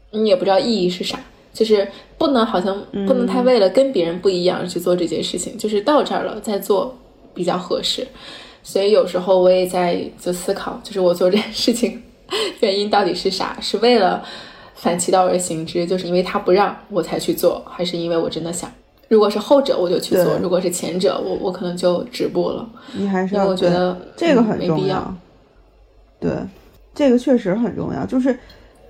[0.10, 1.20] 你也不知道意义是啥，
[1.54, 6.98] 就是不能好像不能太为了跟别人不一样去做这件事情，就是到这儿了再做
[7.34, 8.08] 比较合适。
[8.64, 12.02] 所以有时候我也在就思考，就是我做这件事情
[12.60, 13.58] 原因到底是啥？
[13.62, 14.24] 是为了
[14.76, 18.72] 反其道而行之，就是因为他不让我才去做，还是因为我真的想？
[19.08, 22.68] 如果是后者，我就去做；如果是前者，我我可能就止步了。
[22.94, 25.14] 你还是因为我觉得这个很重要。
[26.20, 26.32] 对。
[26.94, 28.38] 这个确实很重要，就是，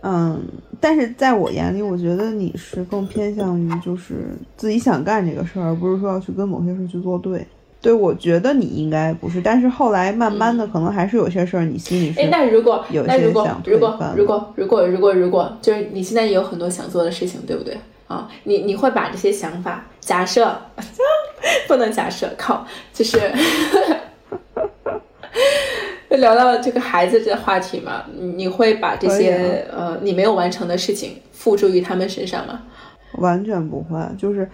[0.02, 0.42] 嗯，
[0.80, 7.46] 但是在我眼里，我觉得你是更偏向于就是自己想干这个事儿，而不是说要去跟某些事去作对。
[7.80, 12.20] 对，我觉得你应该不是，但是后来慢慢的，可能还是有些事儿你心里是。
[12.20, 17.76] 哎，那如果有些想如果如果如果如果如果就是你现在也有很多想做的事情，对不对？
[18.08, 20.56] 啊，你你会把这些想法假设
[21.68, 23.20] 不能假设，靠，就是。
[26.12, 28.04] 就聊到这个孩子这话题嘛，
[28.36, 32.64] 你会把这些呃你没有完成的事情付诸于他们身上吗？
[33.14, 34.46] 完全不会，就是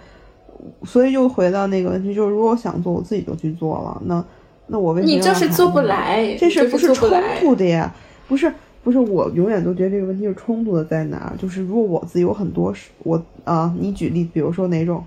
[0.84, 4.00] 所以又回到那个问题，就是如果我想做，我自己就去做了。
[4.06, 4.24] 那
[4.68, 6.36] 那我为什么你就是做不来？
[6.38, 7.92] 这事不是冲突的呀？
[8.28, 8.52] 不是
[8.84, 11.34] 不是，我永远都觉得这个问题是冲突的在哪？
[11.36, 15.04] 就是如果我自己有很多事，我啊，你举例，比如说哪种？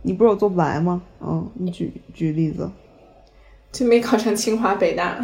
[0.00, 1.02] 你不是我做不来吗？
[1.20, 2.66] 嗯，你举举例子。
[3.72, 5.18] 就没考上清华北大，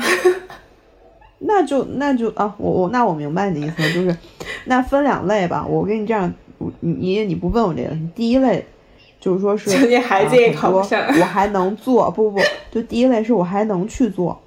[1.40, 4.16] 那就那就啊，我我那我明白你的意思了，就是
[4.64, 5.64] 那分两类吧。
[5.68, 6.32] 我给你这样，
[6.80, 8.64] 你你你不问我这个，第一类
[9.20, 14.40] 就是说是你孩子也考不上，我还能做，不不不，就第一类是我还能去做，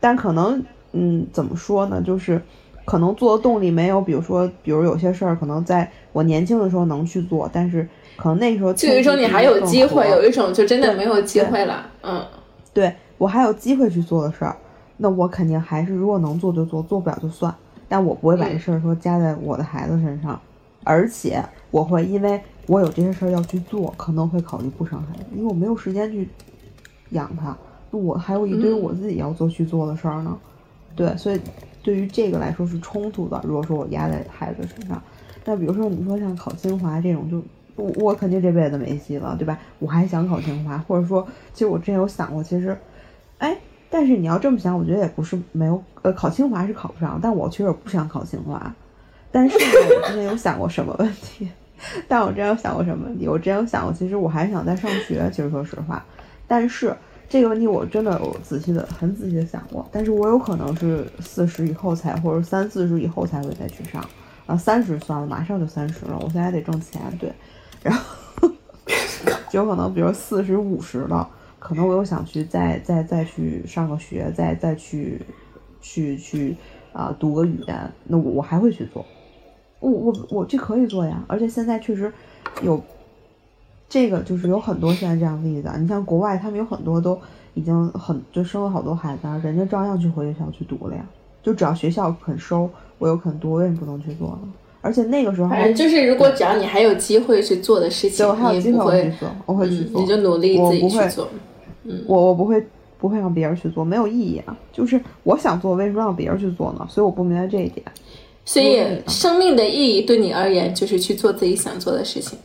[0.00, 2.40] 但可能嗯怎么说呢，就是
[2.86, 7.86] 可能做的动力没有，比如说比如有些事儿可能在我年轻的时候能去做，但是。
[8.14, 11.86] 可能那时候就有一种你还有机会，有一种就真的没有机会了。
[12.02, 12.24] 嗯，
[12.74, 14.56] 对我还有机会去做的事儿，
[14.96, 17.54] 那我肯定还是如果能做就做，做不了就算。
[17.88, 20.40] 但我不会把这事儿说加在我的孩子身上，
[20.82, 26.28] 而且我会因为我有这些事儿要去做，可能会考虑不生孩子，因为我没有时间去
[27.10, 27.56] 养他。
[27.90, 30.38] 我还有一堆我自己要做去做的事儿呢。
[30.96, 31.40] 对，所以
[31.82, 33.40] 对于这个来说是冲突的。
[33.44, 35.02] 如果说我压在孩子身上，
[35.44, 37.42] 但比如说你说像考清华这种就。
[37.76, 39.58] 我我肯定这辈子没戏了，对吧？
[39.78, 42.76] 我还想考清华，或者说，其实我之前有想过，其实，
[43.38, 43.56] 哎，
[43.88, 48.74] 但是你要这么想，我觉得也不是没有，呃，考清华是考不上，但我确实不想考清华。
[49.30, 49.64] 但是呢，
[50.02, 51.48] 我之前有想过什么问题？
[52.06, 53.26] 但我之前有想过什么问题？
[53.26, 55.28] 我之前有想过，其实我还想再上学。
[55.32, 56.04] 其实说实话，
[56.46, 56.94] 但是
[57.28, 59.88] 这个问题我真的有仔细的、很仔细的想过。
[59.90, 64.04] 但是我有可能是四十以后才，或者三四十以后才会再去上。
[64.56, 67.00] 三十算了，马上就三十了，我现在还得挣钱。
[67.18, 67.32] 对，
[67.82, 68.50] 然后
[69.52, 71.28] 有可能比如四十五十了，
[71.58, 75.20] 可能我又想去再再再去上个学，再再去
[75.80, 76.56] 去去
[76.92, 79.04] 啊、读个语言，那我我还会去做。
[79.80, 82.12] 我我我这可以做呀，而且现在确实
[82.62, 82.82] 有
[83.88, 85.76] 这个，就是有很多现在这样的例子啊。
[85.78, 87.20] 你像国外，他们有很多都
[87.54, 91.04] 已经很就生了好多孩子啊，人家照样去回学校去读了呀。
[91.42, 92.68] 就只要学校肯收，
[92.98, 94.52] 我有肯读，为什么不能去做呢？
[94.80, 101.28] 而且那个时候，反正就是，如果只要你还有机会去做的事情对我，还你有机会去做，我会去嗯，做，你就努力自己去做。
[101.84, 102.64] 嗯我我不会
[102.98, 104.56] 不会让别人去做，没有意义啊。
[104.72, 106.86] 就是我想做，为什么让别人去做呢？
[106.88, 107.84] 所以我不明白这一点。
[108.44, 112.38] 所以嗯，生命的意义对你而言就是去做自己想做的事情。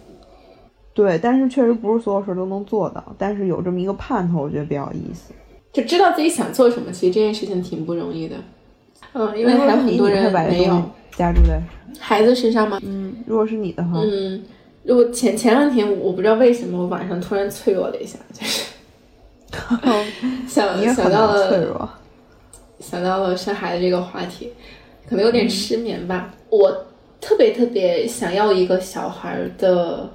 [0.93, 5.33] 对，但是确实不是所有事儿都能做到，但是有这么一个盼头，我觉得比较有意思。
[5.73, 8.35] 就知道自己想做什么，其实这件事情挺不容易的。
[9.13, 10.81] 嗯，因为还有很多人没有
[11.15, 11.61] 加注在
[11.99, 12.79] 孩子身上吗？
[12.83, 14.43] 嗯，如果是你的话，嗯，
[14.83, 18.65] 如果前前两天我不知道为什么我晚上突然脆弱了一下，就是
[20.47, 21.89] 想想到了脆弱。
[22.79, 24.53] 想到了生孩子这个话题，
[25.09, 26.31] 可能有点失眠吧。
[26.49, 26.85] 我
[27.19, 30.07] 特别特别想要一个小孩的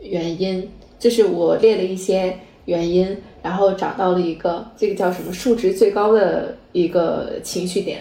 [0.00, 8.00] 原因，就是我列了一些原因，然后找到了一个这个叫什么数值最高的一个情绪点，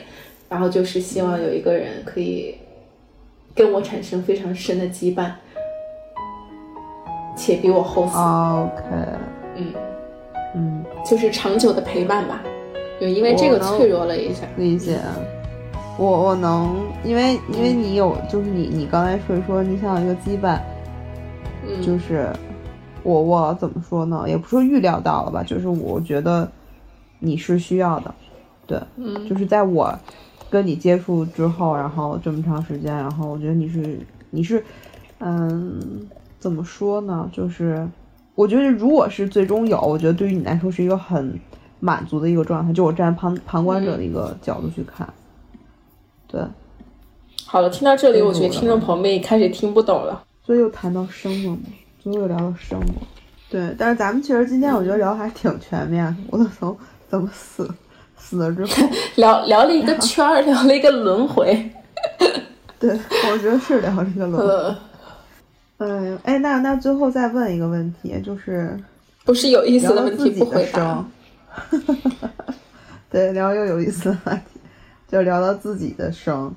[0.50, 2.56] 然后就是希望有一个人可以
[3.56, 5.32] 跟我产生非常深的羁绊，
[7.36, 8.18] 且比我厚死。
[8.18, 8.82] OK，
[9.56, 9.74] 嗯，
[10.56, 12.44] 嗯，就是长久的陪伴吧。
[13.00, 14.44] 就因为这个脆弱了一下。
[14.58, 15.00] 理解。
[15.98, 20.60] 我我能，因为因为你有，就是你你刚才说说你想要一个羁绊，
[21.68, 22.28] 嗯，就是
[23.04, 24.26] 我我怎么说呢？
[24.28, 26.50] 也不说预料到了吧，就是我觉得
[27.20, 28.14] 你是需要的，
[28.68, 29.94] 对，嗯就是在我
[30.50, 34.00] 跟你接触之后，然后这么长时间，然后我觉得你是
[34.30, 34.64] 你是，
[35.20, 36.08] 嗯，
[36.40, 37.30] 怎么说呢？
[37.32, 37.88] 就是
[38.36, 41.40] 我觉得如果是最终有，我觉得对于你来说是一个很
[41.80, 45.08] 满足的一个状态，就我站旁旁观者的一个角度去看，
[46.28, 46.42] 对，
[47.46, 50.24] 好了，听到这里，我觉得听众朋友们也开始听不懂了。
[50.44, 51.58] 所以又谈到生了嘛，
[52.04, 52.94] 又聊到生了。
[53.50, 56.76] 对，但是咱们其实今天我觉得聊得还挺全面的，我都从
[57.10, 57.70] 怎么死
[58.18, 61.70] 死了之后， 聊聊了一个圈儿，聊了一个轮回。
[62.80, 62.98] 对
[63.32, 64.48] 我觉得是聊了一个轮回。
[64.48, 64.78] 呃，
[65.78, 68.76] 嗯，哎，那那最后再问一个问题，就是
[69.26, 70.80] 不是有意思的问题不回答
[71.70, 71.92] 生。
[73.12, 74.60] 对，聊一个有意思的话题，
[75.10, 76.54] 就聊到自己的生。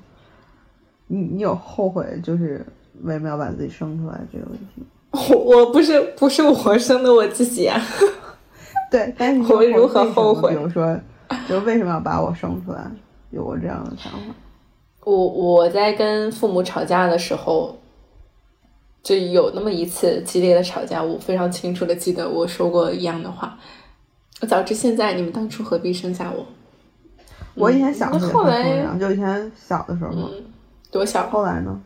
[1.07, 2.65] 你你有后悔就是
[3.03, 4.87] 为什么要把自己生出来这个问题吗？
[5.29, 7.81] 我 我不是不是我生的我自己啊。
[8.91, 10.97] 对，但是你我如何后悔比如说，
[11.49, 12.89] 就为什么要把我生出来？
[13.31, 14.33] 有过这样的想法？
[15.03, 17.77] 我我在跟父母吵架的时候，
[19.03, 23.57] 就有那么一次激烈的吵架，我非常清楚的记得我说过一样的话：
[24.47, 26.45] 早知现在，你们当初何必生下我？
[27.55, 30.29] 我以前小时候也后会这来样，就以前小的时候嘛。
[30.31, 30.43] 嗯，
[30.91, 31.27] 多小？
[31.29, 31.81] 后来呢？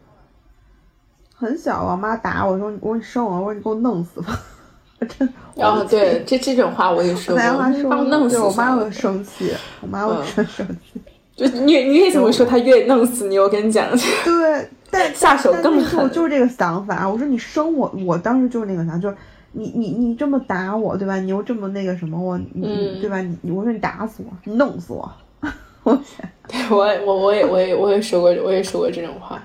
[1.40, 4.38] 很小，我妈打我说：“我说你生我，我说你给我弄死吧。
[5.00, 11.00] ”我真，然后对这这种话我也说过，把我弄死我妈会生气，我妈会嗯真生气。
[11.38, 13.40] 就你越你越怎么说，他越弄死你。
[13.40, 13.88] 我跟你讲，
[14.26, 17.08] 对，但 下手更狠就是这个想法。
[17.08, 19.16] 我说你生我，我当时就是那个想法，就是
[19.54, 21.16] 你你你这么打我，对吧？
[21.16, 23.22] 你又这么那个什么我，你、嗯对吧？
[23.42, 25.10] 你我说你打死我，你弄死我，
[25.84, 29.42] 我天，对我我我也我也我也说过我也说过这种话。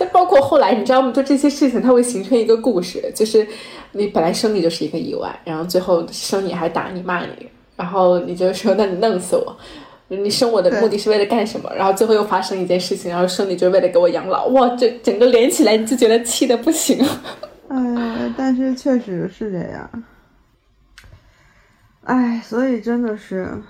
[0.00, 1.12] 但包括后来，你知道吗？
[1.12, 3.46] 就这些事情，它会形成一个故事，就是
[3.92, 7.46] 你本来生你就是一个意外，然后最后生你还打你骂你，
[7.76, 9.54] 然后你就说那你弄死我，
[10.08, 11.70] 你生我的目的是为了干什么？
[11.76, 16.98] 然后最后又发生一件事情，然后生你就是为了给我养老，哇，这整个连起来你就觉得气的不行。
[17.68, 20.04] 哎呀，但是确实是这样。
[22.04, 23.62] 哎，所以真的是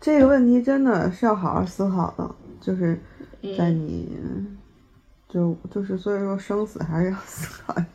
[0.00, 2.28] 这个问题，真的是要好好思考的，
[2.60, 3.00] 就是
[3.56, 4.08] 在你、
[5.32, 7.86] 就就是所以说生死还是要 思考一下。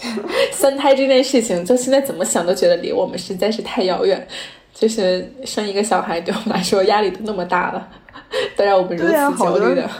[0.52, 4.26] 三胎这件事情，就现在怎么想都觉得离我们实在是太遥远。
[4.72, 7.88] 就是生一个小孩对我们来说压力都那么大了，
[8.56, 9.90] 都让我们如此对啊好多人焦虑的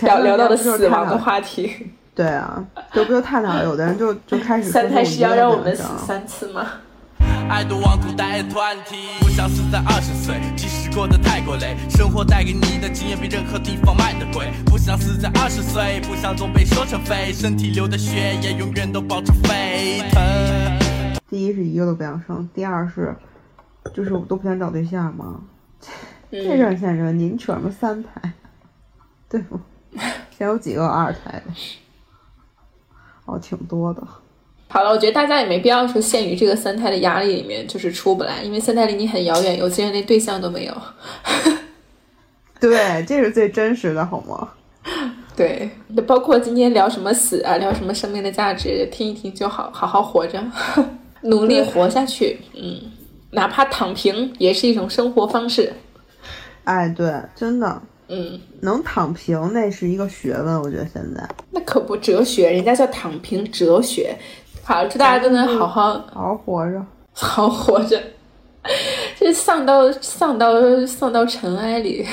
[0.00, 1.86] 聊聊到了死亡的话题。
[2.12, 6.66] 对啊，就不就探讨，有的人就就开始三胎是要让我们死三次吗？
[7.48, 10.34] 爱的妄图带团体，不想死在二十岁，
[10.96, 14.50] 过得太过累，生活带给你的经验比任何地方卖的贵。
[14.64, 21.20] 不想死在二十岁，不想总被说成废，身体流的血液永远都保持沸腾。
[21.28, 23.14] 第一是一个都不想生，第二是
[23.92, 25.42] 就是我都不想找对象嘛。
[26.30, 28.32] 这事儿先生，您扯什么三胎？
[29.28, 29.60] 对不？
[29.92, 31.52] 现在有几个二胎的？
[33.26, 34.02] 哦，挺多的。
[34.76, 40.74] 好了，我觉得大家也没必要说陷于这个三胎的压力里面，就是出不来，因为三胎离你很遥远，有些人连对象都没有。
[42.60, 44.50] 对，这是最真实的，好吗？
[45.34, 45.70] 对，
[46.06, 50.44] 包括今天聊什么死啊，聊什么生命的价值，听一听就好，好好活着，
[51.22, 52.38] 努力活下去。
[52.54, 52.78] 嗯，
[53.30, 55.72] 哪怕躺平也是一种生活方式。
[56.64, 64.14] 哎，对，真的，嗯，能躺平那是一个学问，我觉得现在那可不哲学，人家叫躺平哲学。
[64.68, 66.84] 好，祝大家都能好好好好活着。
[67.14, 67.96] 好活着，
[69.16, 70.54] 这丧到丧到
[70.84, 72.04] 丧到尘埃里。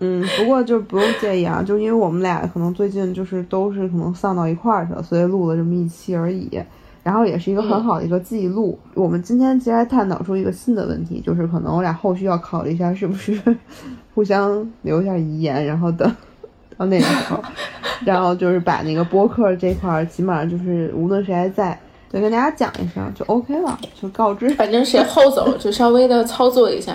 [0.00, 6.60] 嗯，不过就不用介意啊，就因为我们俩可能最近就是都是可能丧到一块儿去了，所以录了这么一期而已。
[7.04, 8.76] 然后也是一个很好的一个记录。
[8.94, 13.40] 我们今天其实还探讨出一个新的问题，就是可能我俩后续要考虑一下，是不是
[14.16, 16.12] 互相留一下遗言，然后等
[16.78, 17.42] 到那个时候，
[18.06, 21.78] 然后就是把那个播客这块儿，起码就是无论谁还在，
[22.10, 24.48] 就跟大家讲一声就 OK 了，就告知。
[24.50, 26.94] 反正谁后走就稍微的操作一下。